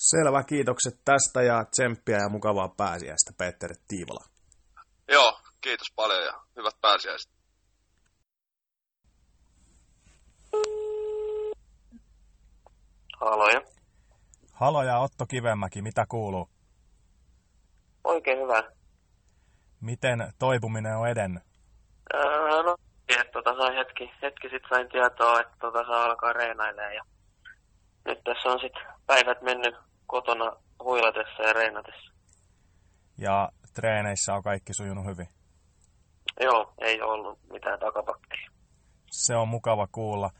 Selvä, 0.00 0.42
kiitokset 0.44 0.94
tästä 1.04 1.42
ja 1.42 1.64
tsemppiä 1.64 2.16
ja 2.16 2.28
mukavaa 2.28 2.68
pääsiäistä, 2.68 3.32
Petteri 3.38 3.74
Tiivola. 3.88 4.24
Joo, 5.08 5.40
kiitos 5.60 5.92
paljon 5.96 6.24
ja 6.24 6.32
hyvät 6.56 6.74
pääsiäiset. 6.80 7.30
Haloja. 13.20 13.60
Halo 14.52 14.82
ja 14.82 14.98
Otto 14.98 15.26
Kivemäki, 15.26 15.82
mitä 15.82 16.06
kuuluu? 16.08 16.48
Oikein 18.04 18.38
hyvä. 18.38 18.62
Miten 19.80 20.32
toipuminen 20.38 20.96
on 20.96 21.08
edennyt? 21.08 21.42
Öö, 22.14 22.62
no, 22.62 22.76
että 23.08 23.32
tota, 23.32 23.56
sai 23.56 23.76
hetki, 23.76 24.10
hetki 24.22 24.48
sitten 24.48 24.68
sain 24.68 24.88
tietoa, 24.88 25.40
että 25.40 25.56
tota, 25.60 25.84
saa 25.86 26.04
alkaa 26.04 26.32
reenailemaan. 26.32 26.94
Ja 26.94 27.04
nyt 28.04 28.24
tässä 28.24 28.48
on 28.48 28.60
sitten 28.60 28.82
päivät 29.06 29.42
mennyt 29.42 29.89
kotona 30.10 30.56
huilatessa 30.84 31.42
ja 31.42 31.52
reenatessa. 31.52 32.12
Ja 33.18 33.48
treeneissä 33.74 34.34
on 34.34 34.42
kaikki 34.42 34.74
sujunut 34.74 35.04
hyvin? 35.04 35.28
Joo, 36.40 36.72
ei 36.78 37.02
ollut 37.02 37.38
mitään 37.52 37.80
takapakkia. 37.80 38.50
Se 39.10 39.36
on 39.36 39.48
mukava 39.48 39.86
kuulla. 39.92 40.30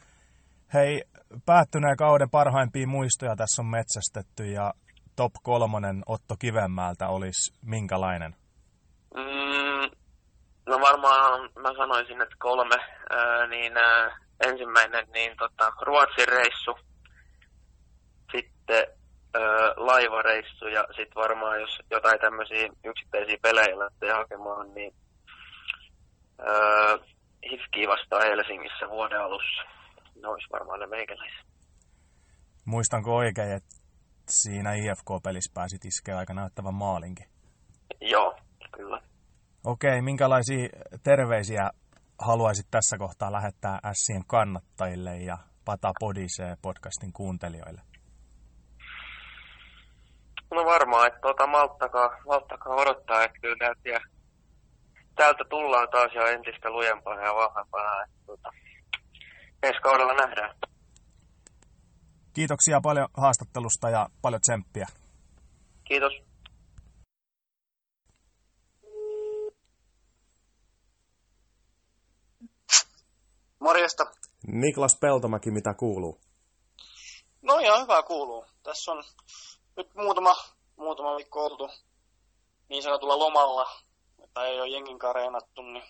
Hei, 0.74 1.04
päättyneen 1.46 1.96
kauden 1.96 2.30
parhaimpia 2.30 2.86
muistoja 2.86 3.36
tässä 3.36 3.62
on 3.62 3.66
metsästetty 3.66 4.46
ja 4.46 4.74
top 5.16 5.32
kolmonen 5.42 6.02
Otto 6.06 6.34
Kivenmäältä 6.38 7.08
olisi 7.08 7.58
minkälainen? 7.64 8.36
Mm, 9.14 9.90
no 10.66 10.80
varmaan 10.80 11.50
mä 11.62 11.68
sanoisin, 11.76 12.22
että 12.22 12.36
kolme. 12.38 12.76
Ää, 13.10 13.46
niin 13.46 13.76
ää, 13.76 14.18
ensimmäinen 14.40 15.06
niin 15.14 15.36
tota, 15.36 15.72
Ruotsin 15.82 16.28
reissu, 16.28 16.78
sitten 18.32 18.99
ää, 19.34 19.42
laivareissu 19.76 20.66
ja 20.66 20.84
sitten 20.86 21.14
varmaan 21.14 21.60
jos 21.60 21.78
jotain 21.90 22.20
tämmöisiä 22.20 22.68
yksittäisiä 22.84 23.36
pelejä 23.42 23.78
lähtee 23.78 24.12
hakemaan, 24.12 24.74
niin 24.74 24.94
ää, 26.38 26.98
Hifki 27.50 27.88
vastaan 27.88 28.22
Helsingissä 28.22 28.88
vuoden 28.88 29.20
alussa. 29.20 29.62
Ne 30.22 30.28
olisi 30.28 30.48
varmaan 30.52 30.80
ne 30.80 30.86
meikäläisiä. 30.86 31.44
Muistanko 32.64 33.16
oikein, 33.16 33.52
että 33.52 33.76
siinä 34.30 34.72
IFK-pelissä 34.74 35.52
pääsit 35.54 35.84
iskeä 35.84 36.18
aika 36.18 36.34
näyttävän 36.34 36.74
maalinkin? 36.74 37.26
Joo, 38.00 38.38
kyllä. 38.76 39.02
Okei, 39.64 40.02
minkälaisia 40.02 40.68
terveisiä 41.02 41.70
haluaisit 42.18 42.66
tässä 42.70 42.98
kohtaa 42.98 43.32
lähettää 43.32 43.78
Sien 43.92 44.22
kannattajille 44.26 45.16
ja 45.16 45.38
Pata 45.64 45.92
Podisee 46.00 46.56
podcastin 46.62 47.12
kuuntelijoille? 47.12 47.89
No 50.50 50.64
varmaan, 50.64 51.06
että 51.06 51.20
tuota, 51.20 51.46
malttakaa, 51.46 52.10
malttakaa 52.26 52.74
odottaa, 52.74 53.24
että 53.24 53.38
kyllä 53.40 53.56
täältä, 53.58 53.88
ja 53.88 54.00
täältä 55.16 55.44
tullaan 55.50 55.88
taas 55.90 56.12
jo 56.14 56.26
entistä 56.26 56.70
lujempana 56.70 57.22
ja 57.22 57.34
vahvempana. 57.34 58.02
Että, 58.02 58.16
tuota, 58.26 58.48
ensi 59.62 59.80
kaudella 59.80 60.14
nähdään. 60.14 60.56
Kiitoksia 62.34 62.80
paljon 62.82 63.08
haastattelusta 63.16 63.90
ja 63.90 64.08
paljon 64.22 64.40
tsemppiä. 64.40 64.86
Kiitos. 65.84 66.12
Morjesta. 73.60 74.04
Niklas 74.46 74.98
Peltomäki, 75.00 75.50
mitä 75.50 75.74
kuuluu? 75.74 76.20
No 77.42 77.58
ihan 77.58 77.82
hyvä 77.82 78.02
kuuluu. 78.02 78.46
Tässä 78.62 78.92
on 78.92 79.04
nyt 79.80 79.94
muutama, 79.94 80.34
muutama 80.76 81.16
viikko 81.16 81.44
oltu 81.44 81.68
niin 82.68 82.82
sanotulla 82.82 83.18
lomalla, 83.18 83.66
tai 84.34 84.48
ei 84.48 84.60
ole 84.60 84.68
jenginkaan 84.68 85.14
reenattu, 85.14 85.62
niin 85.62 85.84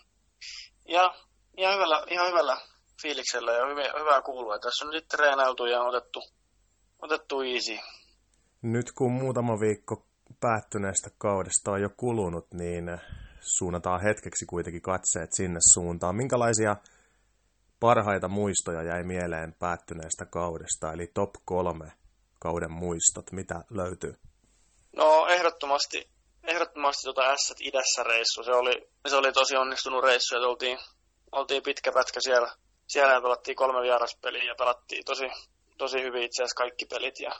ja 0.87 1.13
ihan 1.57 1.75
hyvällä, 1.75 2.03
ihan 2.07 2.27
hyvällä 2.27 2.57
fiiliksellä 3.01 3.51
ja 3.51 3.65
hyvä, 3.67 3.99
hyvää 3.99 4.21
kuulua. 4.21 4.59
Tässä 4.59 4.85
on 4.85 4.91
nyt 4.91 5.07
treenailtu 5.07 5.65
ja 5.65 5.81
otettu, 5.81 6.19
otettu 7.01 7.41
easy. 7.41 7.77
Nyt 8.61 8.91
kun 8.97 9.11
muutama 9.11 9.59
viikko 9.59 10.05
päättyneestä 10.39 11.09
kaudesta 11.17 11.71
on 11.71 11.81
jo 11.81 11.89
kulunut, 11.97 12.47
niin 12.53 12.85
suunnataan 13.39 14.01
hetkeksi 14.01 14.45
kuitenkin 14.45 14.81
katseet 14.81 15.33
sinne 15.33 15.59
suuntaan. 15.73 16.15
Minkälaisia 16.15 16.75
parhaita 17.79 18.27
muistoja 18.27 18.83
jäi 18.83 19.03
mieleen 19.03 19.55
päättyneestä 19.59 20.25
kaudesta, 20.25 20.93
eli 20.93 21.07
top 21.13 21.29
kolme 21.45 22.00
kauden 22.41 22.71
muistot, 22.71 23.31
mitä 23.31 23.55
löytyy? 23.69 24.13
No 24.95 25.27
ehdottomasti, 25.27 26.09
ehdottomasti 26.43 27.03
tuota 27.03 27.35
S 27.35 27.53
idässä 27.59 28.03
reissu, 28.03 28.43
se 28.43 28.51
oli, 28.51 28.89
se 29.07 29.15
oli 29.15 29.31
tosi 29.31 29.55
onnistunut 29.55 30.03
reissu, 30.03 30.35
että 30.35 30.47
oltiin, 30.47 30.77
oltiin 31.31 31.63
pitkä 31.63 31.91
pätkä 31.91 32.19
siellä, 32.23 32.51
siellä 32.87 33.21
pelattiin 33.21 33.55
kolme 33.55 33.81
vieraspeliä 33.81 34.43
ja 34.43 34.55
pelattiin 34.57 35.05
tosi, 35.05 35.25
tosi 35.77 36.01
hyvin 36.01 36.23
itse 36.23 36.43
asiassa 36.43 36.63
kaikki 36.63 36.85
pelit. 36.85 37.19
Ja 37.19 37.31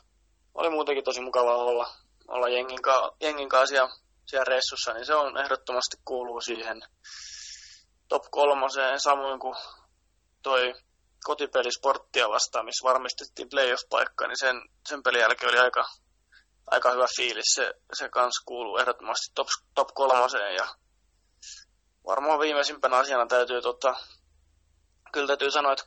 oli 0.54 0.70
muutenkin 0.70 1.04
tosi 1.04 1.22
mukava 1.22 1.56
olla, 1.56 1.94
olla 2.28 2.50
jengin, 2.50 2.82
ka, 2.82 3.16
jengin 3.22 3.50
kanssa 3.50 3.76
siellä, 3.76 3.96
siellä 4.26 4.46
reissussa, 4.46 4.94
niin 4.94 5.06
se 5.06 5.16
on 5.16 5.38
ehdottomasti 5.38 5.98
kuuluu 6.06 6.42
siihen 6.42 6.82
top 8.08 8.24
kolmoseen, 8.32 9.00
samoin 9.00 9.40
kuin 9.40 9.56
toi 10.44 10.74
kotipeli 11.24 11.72
sporttia 11.72 12.30
vastaan, 12.30 12.66
missä 12.66 12.90
varmistettiin 12.90 13.50
playoff-paikka, 13.50 14.28
niin 14.28 14.40
sen, 14.40 14.62
sen 14.90 15.04
pelin 15.04 15.22
jälkeen 15.22 15.50
oli 15.50 15.60
aika, 15.60 15.86
aika 16.68 16.92
hyvä 16.92 17.06
fiilis. 17.16 17.54
Se, 17.56 17.74
se 17.94 18.10
kans 18.10 18.42
kuuluu 18.46 18.78
ehdottomasti 18.78 19.32
top, 19.36 19.48
top 19.76 19.88
kolmoseen 19.94 20.56
ja 20.56 20.68
varmaan 22.06 22.40
viimeisimpänä 22.40 22.98
asiana 22.98 23.26
täytyy 23.26 23.62
tota, 23.62 23.96
kyllä 25.12 25.28
täytyy 25.28 25.52
sanoa, 25.52 25.72
että, 25.72 25.86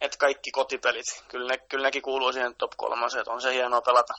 että 0.00 0.18
kaikki 0.18 0.50
kotipelit, 0.50 1.06
kyllä, 1.28 1.48
ne, 1.48 1.58
kyllä 1.58 1.82
nekin 1.82 2.02
kuuluu 2.02 2.32
siihen 2.32 2.54
top 2.54 2.72
kolmoseen, 2.76 3.20
että 3.20 3.32
on 3.32 3.42
se 3.42 3.52
hienoa 3.52 3.82
pelata 3.82 4.14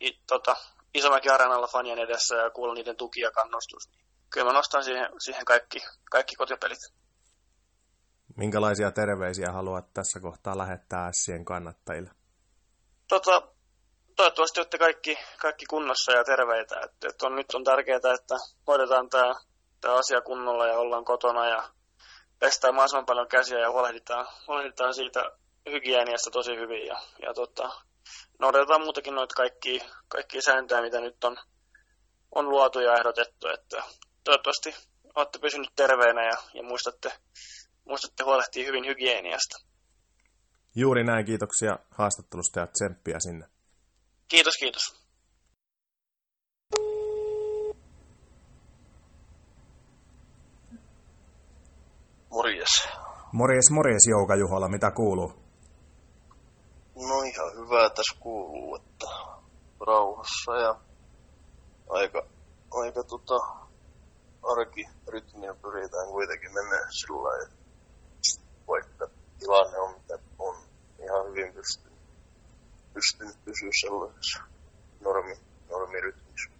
I, 0.00 0.10
tota, 0.26 0.56
Isomäki 0.94 1.28
Areenalla 1.28 1.66
fanien 1.66 1.98
edessä 1.98 2.36
ja 2.36 2.50
kuulla 2.50 2.74
niiden 2.74 2.96
tuki 2.96 3.20
ja 3.20 3.30
kannustus. 3.30 3.90
Kyllä 4.30 4.46
mä 4.46 4.52
nostan 4.52 4.84
siihen, 4.84 5.08
siihen 5.18 5.44
kaikki, 5.44 5.78
kaikki 6.10 6.34
kotipelit. 6.34 6.78
Minkälaisia 8.36 8.90
terveisiä 8.90 9.52
haluat 9.52 9.92
tässä 9.94 10.20
kohtaa 10.20 10.58
lähettää 10.58 11.10
Sien 11.12 11.44
kannattajille? 11.44 12.10
Tota, 13.08 13.42
toivottavasti 14.16 14.60
olette 14.60 14.78
kaikki, 14.78 15.18
kaikki 15.40 15.66
kunnossa 15.66 16.12
ja 16.12 16.24
terveitä. 16.24 16.80
Et, 16.84 17.04
et 17.04 17.22
on, 17.22 17.36
nyt 17.36 17.54
on 17.54 17.64
tärkeää, 17.64 17.96
että 17.96 18.36
hoidetaan 18.66 19.08
tämä 19.08 19.34
tää 19.80 19.94
asia 19.94 20.20
kunnolla 20.20 20.66
ja 20.66 20.78
ollaan 20.78 21.04
kotona 21.04 21.48
ja 21.48 21.68
pestään 22.38 22.74
mahdollisimman 22.74 23.06
paljon 23.06 23.28
käsiä 23.28 23.58
ja 23.58 23.70
huolehditaan, 23.70 24.26
huolehditaan 24.48 24.94
siitä 24.94 25.30
hygieniasta 25.70 26.30
tosi 26.30 26.56
hyvin. 26.56 26.86
Ja, 26.86 26.98
ja 27.22 27.34
tota, 27.34 27.70
noudatetaan 28.38 28.80
muutakin 28.80 29.14
noita 29.14 29.34
kaikki, 29.34 29.82
kaikki 30.08 30.42
sääntöjä, 30.42 30.82
mitä 30.82 31.00
nyt 31.00 31.24
on, 31.24 31.36
on 32.34 32.48
luotu 32.48 32.80
ja 32.80 32.94
ehdotettu. 32.94 33.48
Että 33.48 33.82
toivottavasti 34.24 34.74
olette 35.14 35.38
pysynyt 35.38 35.70
terveenä 35.76 36.24
ja, 36.24 36.36
ja 36.54 36.62
muistatte, 36.62 37.12
muistatte 37.84 38.24
huolehtia 38.24 38.66
hyvin 38.66 38.86
hygieniasta. 38.86 39.56
Juuri 40.74 41.04
näin, 41.04 41.26
kiitoksia 41.26 41.78
haastattelusta 41.90 42.60
ja 42.60 42.66
tsemppiä 42.66 43.20
sinne. 43.20 43.46
Kiitos, 44.28 44.54
kiitos. 44.60 45.02
Morjes. 52.30 52.88
Morjes, 53.32 53.70
morjes 53.70 54.06
Jouka 54.10 54.36
Juhola, 54.36 54.68
mitä 54.68 54.90
kuuluu? 54.90 55.32
No 56.96 57.22
ihan 57.22 57.52
hyvää 57.56 57.90
tässä 57.90 58.16
kuuluu, 58.20 58.76
että 58.76 59.06
rauhassa 59.86 60.56
ja 60.56 60.80
aika, 61.90 62.26
aika 62.70 63.04
tota, 63.04 63.38
arkirytmiä 64.52 65.54
pyritään 65.62 66.08
kuitenkin 66.08 66.54
mennä 66.54 66.76
sillä 66.90 67.22
lailla, 67.22 67.61
tilanne 69.42 69.78
on 69.78 69.94
mitä 69.94 70.18
on, 70.38 70.56
ihan 71.04 71.26
hyvin 71.28 71.54
pystynyt, 71.54 71.98
pystynyt 72.94 73.36
pysyä 73.44 73.70
sellaisessa 73.80 74.42
normi, 75.00 75.34
normirytmissä. 75.70 76.50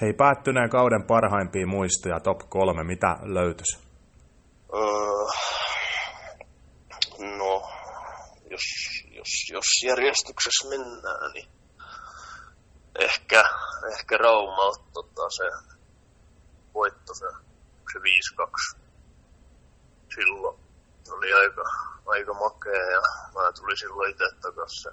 Hei, 0.00 0.12
päättyneen 0.12 0.70
kauden 0.70 1.04
parhaimpia 1.04 1.66
muistoja, 1.66 2.20
top 2.20 2.38
kolme, 2.48 2.84
mitä 2.84 3.16
löytyisi? 3.22 3.78
Öö, 4.74 5.26
no, 7.38 7.70
jos, 8.50 8.62
jos, 9.10 9.32
jos 9.52 9.66
järjestyksessä 9.84 10.68
mennään, 10.68 11.32
niin 11.32 11.48
ehkä, 12.98 13.44
ehkä 13.92 14.16
Raumalta 14.16 14.84
tota, 14.92 15.30
se 15.30 15.44
voitto 16.74 17.14
se, 17.14 17.26
se 17.92 17.98
5-2 18.76 18.80
silloin. 20.14 20.59
Oli 21.10 21.32
aika, 21.32 21.62
aika 22.06 22.34
makea 22.34 22.90
ja 22.90 23.00
mä 23.34 23.52
tulin 23.52 23.78
silloin 23.78 24.10
itse 24.10 24.24
takaisin 24.40 24.92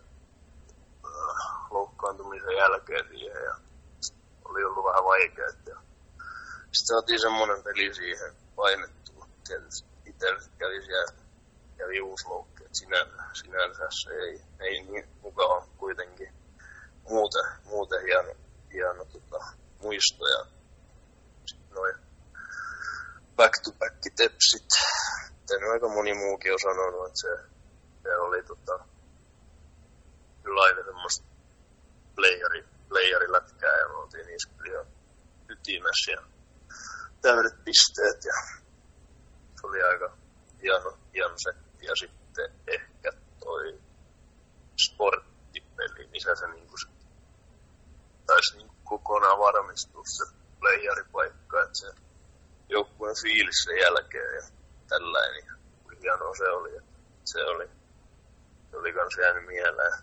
loukkaantumisen 1.69 2.57
jälkeen 2.57 3.07
siihen 3.07 3.43
ja 3.43 3.55
oli 4.45 4.63
ollut 4.63 4.85
vähän 4.85 5.03
vaikeaa. 5.03 5.49
Sitten 5.49 5.77
saatiin 6.71 7.21
semmoinen 7.21 7.63
peli 7.63 7.93
siihen 7.93 8.35
painettua. 8.55 9.27
Tietysti 9.47 9.89
itse 10.05 10.27
kävi 10.57 10.85
siellä 10.85 11.13
kävi 11.77 12.01
uusi 12.01 12.27
loukki, 12.27 12.63
sinänsä, 12.71 13.23
sinänsä 13.33 13.87
se 14.03 14.09
ei, 14.13 14.41
ei 14.59 14.83
niin 14.83 15.09
mukava 15.21 15.67
kuitenkin 15.77 16.33
muuten, 17.09 17.45
muuten 17.65 18.01
hieno, 18.01 18.33
hieno 18.73 19.05
tota, 19.05 19.45
muisto 19.81 20.27
ja 20.27 20.45
noin 21.69 21.95
back-to-back 23.37 23.95
tepsit. 24.15 24.69
Kuten 25.39 25.71
aika 25.71 25.87
moni 25.87 26.13
muukin 26.13 26.53
on 26.53 26.59
sanonut, 26.59 27.07
että 27.07 27.21
se, 27.21 27.33
se 28.03 28.17
oli 28.17 28.43
tota, 28.43 28.79
kyllä 30.43 30.61
aina 30.61 30.83
semmoista 30.85 31.25
playeri, 32.15 32.65
playerilätkää 32.89 33.77
ja 33.79 33.87
me 33.87 33.93
oltiin 33.93 34.27
niissä 34.27 34.49
kyllä 34.57 34.73
ihan 34.73 34.87
ytimessä 35.49 36.11
ja 36.11 36.21
täydet 37.21 37.63
pisteet 37.65 38.19
ja 38.25 38.33
se 39.61 39.67
oli 39.67 39.83
aika 39.83 40.17
hieno, 40.61 40.97
hieno 41.13 41.35
setti 41.37 41.85
ja 41.85 41.95
sitten 41.95 42.51
ehkä 42.67 43.11
toi 43.39 43.79
sporttipeli, 44.85 46.07
missä 46.07 46.35
se 46.35 46.47
niinku 46.47 46.77
se 46.77 46.87
taisi 48.25 48.57
niinku 48.57 48.75
kokonaan 48.83 49.39
varmistua 49.39 50.01
se 50.05 50.25
playeripaikka, 50.59 51.63
että 51.63 51.79
se 51.79 52.06
joukkueen 52.69 53.15
fiilis 53.21 53.63
sen 53.63 53.77
jälkeen 53.77 54.35
ja 54.35 54.41
tällainen. 54.89 55.43
Niin 55.89 56.01
hienoa 56.01 56.35
se 56.35 56.49
oli, 56.49 56.71
se 57.25 57.43
oli, 57.43 57.69
se 58.71 58.77
oli 58.77 58.93
kans 58.93 59.17
jäänyt 59.21 59.45
mieleen. 59.45 59.93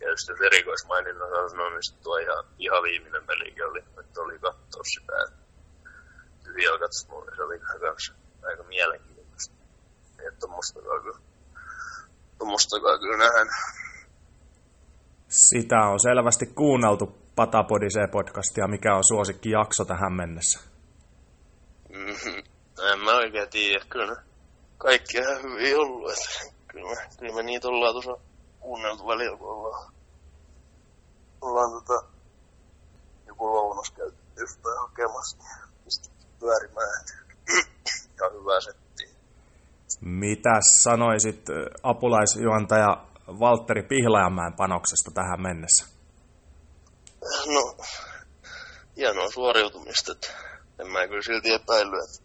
Ja 0.00 0.10
just 0.10 0.28
jos 0.28 0.40
erikoismaininnan 0.40 1.50
sanoa, 1.50 1.70
niin 1.70 2.02
tuo 2.02 2.16
ihan, 2.16 2.44
ihan 2.58 2.82
viimeinen 2.82 3.26
pelikin 3.26 3.66
oli, 3.66 3.84
että 4.00 4.20
oli 4.20 4.38
katsoa 4.38 4.82
sitä, 4.84 5.44
katsomaan, 6.80 7.26
niin 7.26 7.36
se 7.36 7.42
oli 7.42 7.58
kans 7.58 8.12
aika 8.42 8.62
mielenkiintoista. 8.62 9.54
Ei 10.18 10.30
tommostakaan 10.40 11.02
kyllä, 11.02 11.18
tommostakaan 12.38 13.00
kyllä 13.00 13.16
nähnyt. 13.16 13.54
Sitä 15.28 15.76
on 15.76 16.00
selvästi 16.00 16.46
kuunneltu 16.46 17.06
Patapodisee 17.36 18.06
podcastia. 18.06 18.68
Mikä 18.68 18.94
on 18.94 19.04
suosikki 19.04 19.50
jakso 19.50 19.84
tähän 19.84 20.12
mennessä? 20.12 20.73
En 22.92 23.00
mä 23.04 23.16
oikein 23.16 23.50
tiedä. 23.50 23.84
Kyllä 23.88 24.22
kaikki 24.78 25.18
ihan 25.18 25.42
hyvin 25.42 25.78
ollut. 25.78 26.10
Että 26.10 26.54
kyllä, 26.68 26.88
me, 26.90 26.96
kyllä 27.18 27.34
me 27.34 27.42
niitä 27.42 27.68
ollaan 27.68 27.94
tuossa 27.94 28.16
kuunneltu 28.60 29.06
välillä, 29.06 29.36
kun 29.38 29.48
ollaan, 29.48 29.92
ollaan 31.40 31.82
tota, 31.82 32.06
joku 33.26 33.46
lounas 33.46 33.90
käyty 33.90 34.16
jostain 34.36 34.78
hakemassa, 34.80 35.36
niin 35.38 35.84
pistetty 35.84 36.26
pyörimään. 36.40 37.04
Ihan 38.14 38.32
hyvä 38.32 38.60
setti. 38.60 39.14
Mitä 40.00 40.60
sanoisit 40.82 41.46
apulaisjuontaja 41.82 43.06
Valtteri 43.40 43.82
Pihlajamäen 43.82 44.52
panoksesta 44.52 45.10
tähän 45.14 45.42
mennessä? 45.42 45.86
No, 47.46 47.76
hienoa 48.96 49.30
suoriutumista. 49.30 50.12
Että 50.12 50.53
en 50.78 50.86
mä 50.86 51.08
kyllä 51.08 51.22
silti 51.22 51.52
epäily, 51.52 51.96
että 52.04 52.24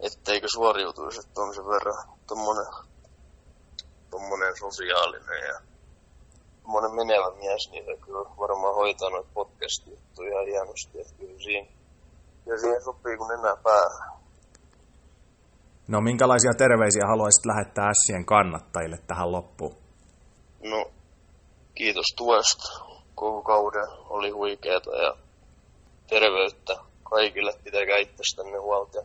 etteikö 0.00 0.46
suoriutuisi, 0.48 1.20
että 1.20 1.40
on 1.40 1.54
sen 1.54 1.66
verran 1.66 2.08
tommonen, 2.26 2.66
tommonen 4.10 4.56
sosiaalinen 4.58 5.40
ja 5.48 5.60
tommonen 6.62 6.94
menevä 6.94 7.30
mies, 7.30 7.70
niin 7.70 7.84
se 7.84 7.96
kyllä 8.04 8.30
varmaan 8.38 8.74
hoitaa 8.74 9.10
noita 9.10 9.30
podcast-juttuja 9.34 10.30
ihan 10.30 10.46
hienosti, 10.46 11.00
että 11.00 11.14
kyllä 11.18 11.38
siinä, 11.38 11.70
ja 12.46 12.58
siihen 12.58 12.84
sopii 12.84 13.16
kun 13.16 13.32
enää 13.32 13.56
päähän. 13.56 14.14
No 15.88 16.00
minkälaisia 16.00 16.54
terveisiä 16.58 17.06
haluaisit 17.06 17.46
lähettää 17.46 17.88
Ässien 17.88 18.24
kannattajille 18.26 18.98
tähän 19.06 19.32
loppuun? 19.32 19.76
No, 20.62 20.90
kiitos 21.74 22.06
tuesta 22.16 22.68
koko 23.14 23.42
kauden. 23.42 23.88
Oli 24.08 24.30
huikeeta 24.30 24.90
ja 24.90 25.16
terveyttä 26.08 26.76
kaikille. 27.14 27.52
Pitäkää 27.64 27.98
itsestänne 27.98 28.58
huolta 28.58 28.98
ja 28.98 29.04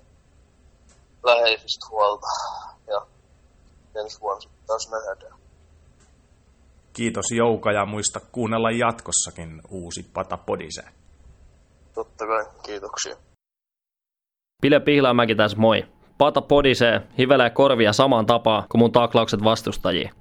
läheisistä 1.24 1.86
huolta. 1.90 2.28
Ja 2.88 3.02
ensi 4.02 4.22
vuonna 4.22 4.42
sitten 4.42 4.68
taas 4.68 4.90
nähdään. 4.92 5.40
Kiitos 6.94 7.26
Jouka 7.32 7.72
ja 7.72 7.86
muista 7.86 8.20
kuunnella 8.32 8.72
jatkossakin 8.72 9.62
uusi 9.70 10.04
Pata 10.14 10.38
Podise. 10.38 10.84
Totta 11.94 12.28
kai, 12.28 12.46
kiitoksia. 12.66 13.16
Pile 14.62 14.80
Pihlamäki 14.80 15.36
tässä 15.36 15.58
moi. 15.58 15.86
Pata 16.18 16.42
podisee, 16.42 17.02
hivelee 17.18 17.50
korvia 17.50 17.94
samaan 17.94 18.26
tapaan 18.26 18.64
kuin 18.72 18.80
mun 18.80 18.92
taklaukset 18.92 19.44
vastustajia. 19.44 20.12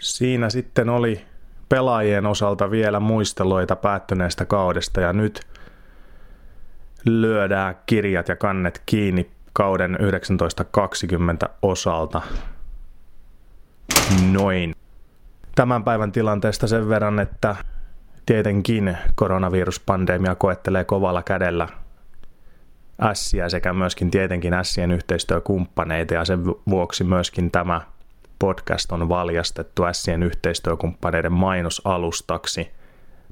Siinä 0.00 0.50
sitten 0.50 0.88
oli 0.88 1.26
pelaajien 1.68 2.26
osalta 2.26 2.70
vielä 2.70 3.00
muisteloita 3.00 3.76
päättyneestä 3.76 4.44
kaudesta 4.44 5.00
ja 5.00 5.12
nyt 5.12 5.40
lyödään 7.04 7.76
kirjat 7.86 8.28
ja 8.28 8.36
kannet 8.36 8.82
kiinni 8.86 9.30
kauden 9.52 9.96
1920 10.00 11.48
osalta. 11.62 12.22
Noin. 14.32 14.74
Tämän 15.54 15.84
päivän 15.84 16.12
tilanteesta 16.12 16.66
sen 16.66 16.88
verran, 16.88 17.20
että 17.20 17.56
tietenkin 18.26 18.98
koronaviruspandemia 19.14 20.34
koettelee 20.34 20.84
kovalla 20.84 21.22
kädellä 21.22 21.68
ässiä 23.02 23.48
sekä 23.48 23.72
myöskin 23.72 24.10
tietenkin 24.10 24.54
ässien 24.54 24.90
yhteistyökumppaneita 24.90 26.14
ja 26.14 26.24
sen 26.24 26.46
vuoksi 26.46 27.04
myöskin 27.04 27.50
tämä 27.50 27.80
podcast 28.38 28.92
on 28.92 29.08
valjastettu 29.08 29.84
ässien 29.84 30.22
yhteistyökumppaneiden 30.22 31.32
mainosalustaksi. 31.32 32.70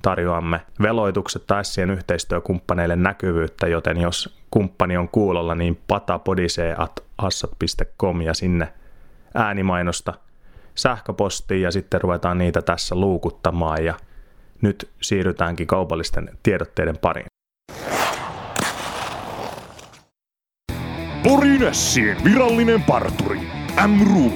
Tarjoamme 0.03 0.61
veloitukset 0.83 1.51
ässien 1.51 1.91
yhteistyökumppaneille 1.91 2.97
näkyvyyttä, 2.97 3.67
joten 3.67 4.01
jos 4.01 4.39
kumppani 4.51 4.97
on 4.97 5.09
kuulolla, 5.09 5.55
niin 5.55 5.81
patapodisee.assat.com 5.89 8.21
ja 8.21 8.35
sinne 8.35 8.73
äänimainosta 9.35 10.15
sähköpostiin 10.75 11.63
ja 11.63 11.71
sitten 11.71 12.01
ruvetaan 12.01 12.39
niitä 12.39 12.63
tässä 12.63 12.95
luukuttamaan 12.95 13.85
ja 13.85 13.95
nyt 14.63 14.91
siirrytäänkin 15.03 15.67
kaupallisten 15.67 16.31
tiedotteiden 16.43 16.99
pariin. 16.99 17.27
Porin 21.23 21.63
Ässien 21.63 22.17
virallinen 22.25 22.83
parturi, 22.83 23.41
M-Room, 23.87 24.33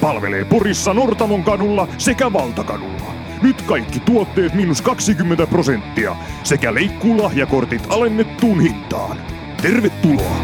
palvelee 0.00 0.44
Porissa 0.44 0.94
Nortamon 0.94 1.44
kadulla 1.44 1.88
sekä 1.98 2.32
Valtakadulla. 2.32 3.15
Nyt 3.42 3.62
kaikki 3.62 4.00
tuotteet 4.00 4.54
miinus 4.54 4.82
20 4.82 5.46
prosenttia 5.46 6.16
sekä 6.44 6.74
leikkuulahjakortit 6.74 7.82
alennettuun 7.88 8.60
hintaan. 8.60 9.18
Tervetuloa! 9.62 10.36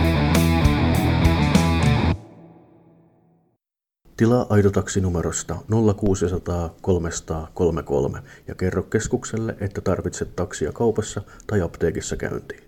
Tilaa 4.16 4.46
Aitotaksi 4.50 5.00
numerosta 5.00 5.56
0600 5.96 6.74
333 6.82 8.18
ja 8.48 8.54
kerro 8.54 8.82
keskukselle, 8.82 9.56
että 9.60 9.80
tarvitset 9.80 10.36
taksia 10.36 10.72
kaupassa 10.72 11.22
tai 11.46 11.60
apteekissa 11.60 12.16
käyntiin. 12.16 12.62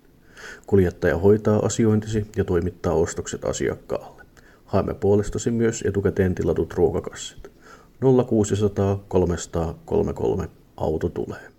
Kuljettaja 0.66 1.18
hoitaa 1.18 1.58
asiointisi 1.58 2.26
ja 2.36 2.44
toimittaa 2.44 2.92
ostokset 2.92 3.44
asiakkaalle. 3.44 4.22
Haemme 4.64 4.94
puolestasi 4.94 5.50
myös 5.50 5.84
etukäteen 5.86 6.34
tilatut 6.34 6.74
ruokakassit. 6.74 7.53
0600 8.00 8.98
333 9.08 10.48
auto 10.76 11.08
tulee. 11.08 11.54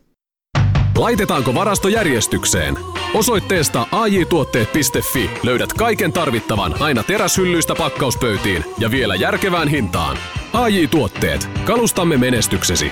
Laitetaanko 0.97 1.55
varasto 1.55 1.87
järjestykseen? 1.87 2.77
Osoitteesta 3.13 3.85
ajtuotteet.fi 3.91 5.29
löydät 5.43 5.73
kaiken 5.73 6.13
tarvittavan 6.13 6.81
aina 6.81 7.03
teräshyllyistä 7.03 7.75
pakkauspöytiin 7.77 8.65
ja 8.79 8.91
vielä 8.91 9.15
järkevään 9.15 9.67
hintaan. 9.67 10.17
AJ 10.53 10.87
Tuotteet. 10.87 11.49
Kalustamme 11.65 12.17
menestyksesi. 12.17 12.91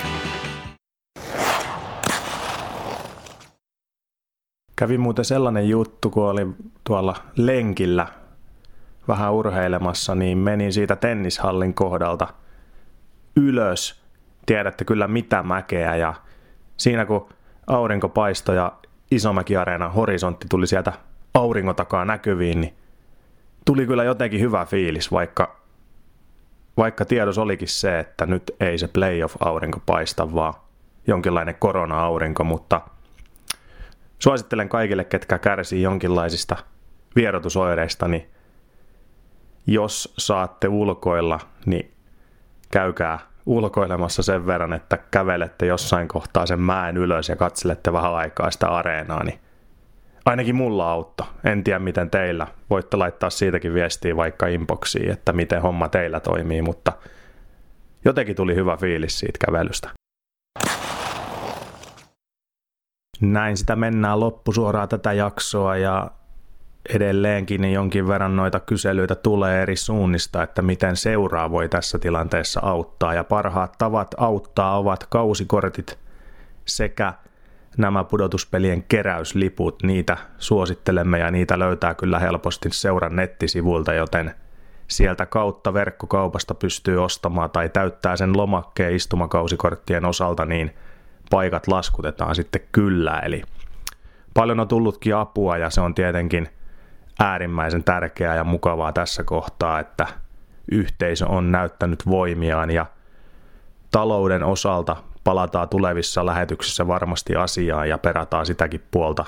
Kävi 4.76 4.98
muuten 4.98 5.24
sellainen 5.24 5.68
juttu, 5.68 6.10
kun 6.10 6.28
oli 6.28 6.46
tuolla 6.84 7.16
lenkillä 7.36 8.06
vähän 9.08 9.32
urheilemassa, 9.32 10.14
niin 10.14 10.38
menin 10.38 10.72
siitä 10.72 10.96
tennishallin 10.96 11.74
kohdalta 11.74 12.28
ylös. 13.36 14.04
Tiedätte 14.46 14.84
kyllä 14.84 15.08
mitä 15.08 15.42
mäkeä 15.42 15.96
ja 15.96 16.14
siinä 16.76 17.06
kun 17.06 17.28
aurinko 17.66 18.08
paistoi 18.08 18.56
ja 18.56 18.72
Isomäki-areenan 19.10 19.92
horisontti 19.92 20.46
tuli 20.50 20.66
sieltä 20.66 20.92
auringon 21.34 21.76
takaa 21.76 22.04
näkyviin, 22.04 22.60
niin 22.60 22.74
tuli 23.64 23.86
kyllä 23.86 24.04
jotenkin 24.04 24.40
hyvä 24.40 24.64
fiilis, 24.64 25.12
vaikka, 25.12 25.60
vaikka 26.76 27.04
tiedos 27.04 27.38
olikin 27.38 27.68
se, 27.68 27.98
että 27.98 28.26
nyt 28.26 28.50
ei 28.60 28.78
se 28.78 28.88
playoff-aurinko 28.88 29.80
paista, 29.86 30.34
vaan 30.34 30.54
jonkinlainen 31.06 31.54
korona-aurinko, 31.58 32.44
mutta 32.44 32.80
suosittelen 34.18 34.68
kaikille, 34.68 35.04
ketkä 35.04 35.38
kärsii 35.38 35.82
jonkinlaisista 35.82 36.56
vierotusoireista, 37.16 38.08
niin 38.08 38.30
jos 39.66 40.14
saatte 40.18 40.68
ulkoilla, 40.68 41.40
niin 41.66 41.93
käykää 42.72 43.18
ulkoilemassa 43.46 44.22
sen 44.22 44.46
verran, 44.46 44.72
että 44.72 44.98
kävelette 45.10 45.66
jossain 45.66 46.08
kohtaa 46.08 46.46
sen 46.46 46.60
mäen 46.60 46.96
ylös 46.96 47.28
ja 47.28 47.36
katselette 47.36 47.92
vähän 47.92 48.14
aikaa 48.14 48.50
sitä 48.50 48.68
areenaa, 48.68 49.24
niin 49.24 49.38
ainakin 50.24 50.56
mulla 50.56 50.90
autto. 50.90 51.26
En 51.44 51.64
tiedä 51.64 51.78
miten 51.78 52.10
teillä. 52.10 52.46
Voitte 52.70 52.96
laittaa 52.96 53.30
siitäkin 53.30 53.74
viestiä 53.74 54.16
vaikka 54.16 54.46
inboxiin, 54.46 55.10
että 55.10 55.32
miten 55.32 55.62
homma 55.62 55.88
teillä 55.88 56.20
toimii, 56.20 56.62
mutta 56.62 56.92
jotenkin 58.04 58.36
tuli 58.36 58.54
hyvä 58.54 58.76
fiilis 58.76 59.18
siitä 59.18 59.38
kävelystä. 59.46 59.90
Näin 63.20 63.56
sitä 63.56 63.76
mennään 63.76 64.20
loppusuoraan 64.20 64.88
tätä 64.88 65.12
jaksoa 65.12 65.76
ja 65.76 66.10
edelleenkin 66.88 67.60
niin 67.60 67.74
jonkin 67.74 68.08
verran 68.08 68.36
noita 68.36 68.60
kyselyitä 68.60 69.14
tulee 69.14 69.62
eri 69.62 69.76
suunnista, 69.76 70.42
että 70.42 70.62
miten 70.62 70.96
seuraa 70.96 71.50
voi 71.50 71.68
tässä 71.68 71.98
tilanteessa 71.98 72.60
auttaa. 72.62 73.14
Ja 73.14 73.24
parhaat 73.24 73.74
tavat 73.78 74.14
auttaa 74.16 74.78
ovat 74.78 75.06
kausikortit 75.08 75.98
sekä 76.64 77.14
nämä 77.76 78.04
pudotuspelien 78.04 78.82
keräysliput. 78.82 79.82
Niitä 79.82 80.16
suosittelemme 80.38 81.18
ja 81.18 81.30
niitä 81.30 81.58
löytää 81.58 81.94
kyllä 81.94 82.18
helposti 82.18 82.68
seuran 82.72 83.16
nettisivuilta, 83.16 83.94
joten 83.94 84.34
sieltä 84.88 85.26
kautta 85.26 85.74
verkkokaupasta 85.74 86.54
pystyy 86.54 87.04
ostamaan 87.04 87.50
tai 87.50 87.68
täyttää 87.68 88.16
sen 88.16 88.36
lomakkeen 88.36 88.94
istumakausikorttien 88.94 90.04
osalta, 90.04 90.44
niin 90.44 90.74
paikat 91.30 91.68
laskutetaan 91.68 92.34
sitten 92.34 92.60
kyllä. 92.72 93.18
Eli 93.18 93.42
paljon 94.34 94.60
on 94.60 94.68
tullutkin 94.68 95.16
apua 95.16 95.58
ja 95.58 95.70
se 95.70 95.80
on 95.80 95.94
tietenkin– 95.94 96.48
äärimmäisen 97.18 97.84
tärkeää 97.84 98.36
ja 98.36 98.44
mukavaa 98.44 98.92
tässä 98.92 99.24
kohtaa, 99.24 99.80
että 99.80 100.06
yhteisö 100.72 101.26
on 101.26 101.52
näyttänyt 101.52 102.06
voimiaan 102.06 102.70
ja 102.70 102.86
talouden 103.90 104.42
osalta 104.42 104.96
palataan 105.24 105.68
tulevissa 105.68 106.26
lähetyksissä 106.26 106.86
varmasti 106.86 107.36
asiaan 107.36 107.88
ja 107.88 107.98
perataan 107.98 108.46
sitäkin 108.46 108.82
puolta 108.90 109.24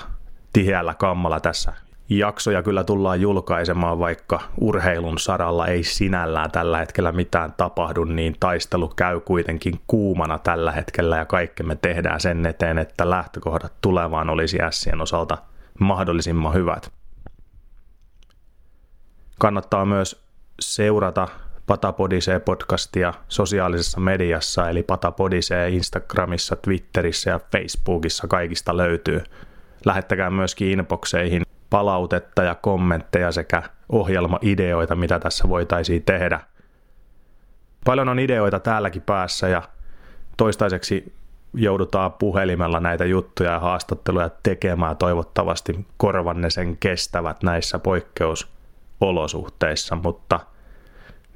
tiheällä 0.53 0.93
kammalla 0.93 1.39
tässä. 1.39 1.73
Jaksoja 2.09 2.63
kyllä 2.63 2.83
tullaan 2.83 3.21
julkaisemaan, 3.21 3.99
vaikka 3.99 4.41
urheilun 4.61 5.19
saralla 5.19 5.67
ei 5.67 5.83
sinällään 5.83 6.51
tällä 6.51 6.77
hetkellä 6.77 7.11
mitään 7.11 7.53
tapahdu, 7.57 8.03
niin 8.03 8.35
taistelu 8.39 8.87
käy 8.87 9.19
kuitenkin 9.19 9.79
kuumana 9.87 10.39
tällä 10.39 10.71
hetkellä 10.71 11.17
ja 11.17 11.25
kaikki 11.25 11.63
me 11.63 11.75
tehdään 11.75 12.19
sen 12.19 12.45
eteen, 12.45 12.77
että 12.77 13.09
lähtökohdat 13.09 13.73
tulevaan 13.81 14.29
olisi 14.29 14.57
Sien 14.69 15.01
osalta 15.01 15.37
mahdollisimman 15.79 16.53
hyvät. 16.53 16.96
Kannattaa 19.39 19.85
myös 19.85 20.23
seurata 20.59 21.27
Patapodisee 21.67 22.39
podcastia 22.39 23.13
sosiaalisessa 23.27 23.99
mediassa, 23.99 24.69
eli 24.69 24.83
Patapodisee 24.83 25.69
Instagramissa, 25.69 26.55
Twitterissä 26.55 27.29
ja 27.29 27.39
Facebookissa 27.51 28.27
kaikista 28.27 28.77
löytyy. 28.77 29.23
Lähettäkää 29.85 30.29
myöskin 30.29 30.67
inboxeihin 30.67 31.43
palautetta 31.69 32.43
ja 32.43 32.55
kommentteja 32.55 33.31
sekä 33.31 33.63
ohjelmaideoita, 33.89 34.95
mitä 34.95 35.19
tässä 35.19 35.49
voitaisiin 35.49 36.03
tehdä. 36.03 36.39
Paljon 37.85 38.09
on 38.09 38.19
ideoita 38.19 38.59
täälläkin 38.59 39.01
päässä 39.01 39.47
ja 39.47 39.61
toistaiseksi 40.37 41.13
joudutaan 41.53 42.13
puhelimella 42.13 42.79
näitä 42.79 43.05
juttuja 43.05 43.51
ja 43.51 43.59
haastatteluja 43.59 44.29
tekemään. 44.43 44.97
Toivottavasti 44.97 45.85
korvanne 45.97 46.49
sen 46.49 46.77
kestävät 46.77 47.43
näissä 47.43 47.79
poikkeus 47.79 48.56
olosuhteissa, 49.01 49.95
mutta 49.95 50.39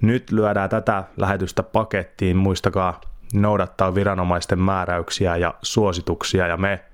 nyt 0.02 0.32
lyödään 0.32 0.70
tätä 0.70 1.04
lähetystä 1.18 1.64
pakettiin. 1.64 2.38
Muistakaa 2.38 3.02
noudattaa 3.34 3.96
viranomaisten 3.96 4.60
määräyksiä 4.60 5.38
ja 5.38 5.54
suosituksia 5.62 6.48
ja 6.48 6.58
me 6.58 6.86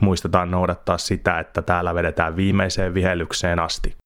muistetaan 0.00 0.50
noudattaa 0.50 0.98
sitä, 0.98 1.38
että 1.38 1.62
täällä 1.62 1.94
vedetään 1.94 2.36
viimeiseen 2.36 2.94
vihellykseen 2.94 3.58
asti. 3.58 3.96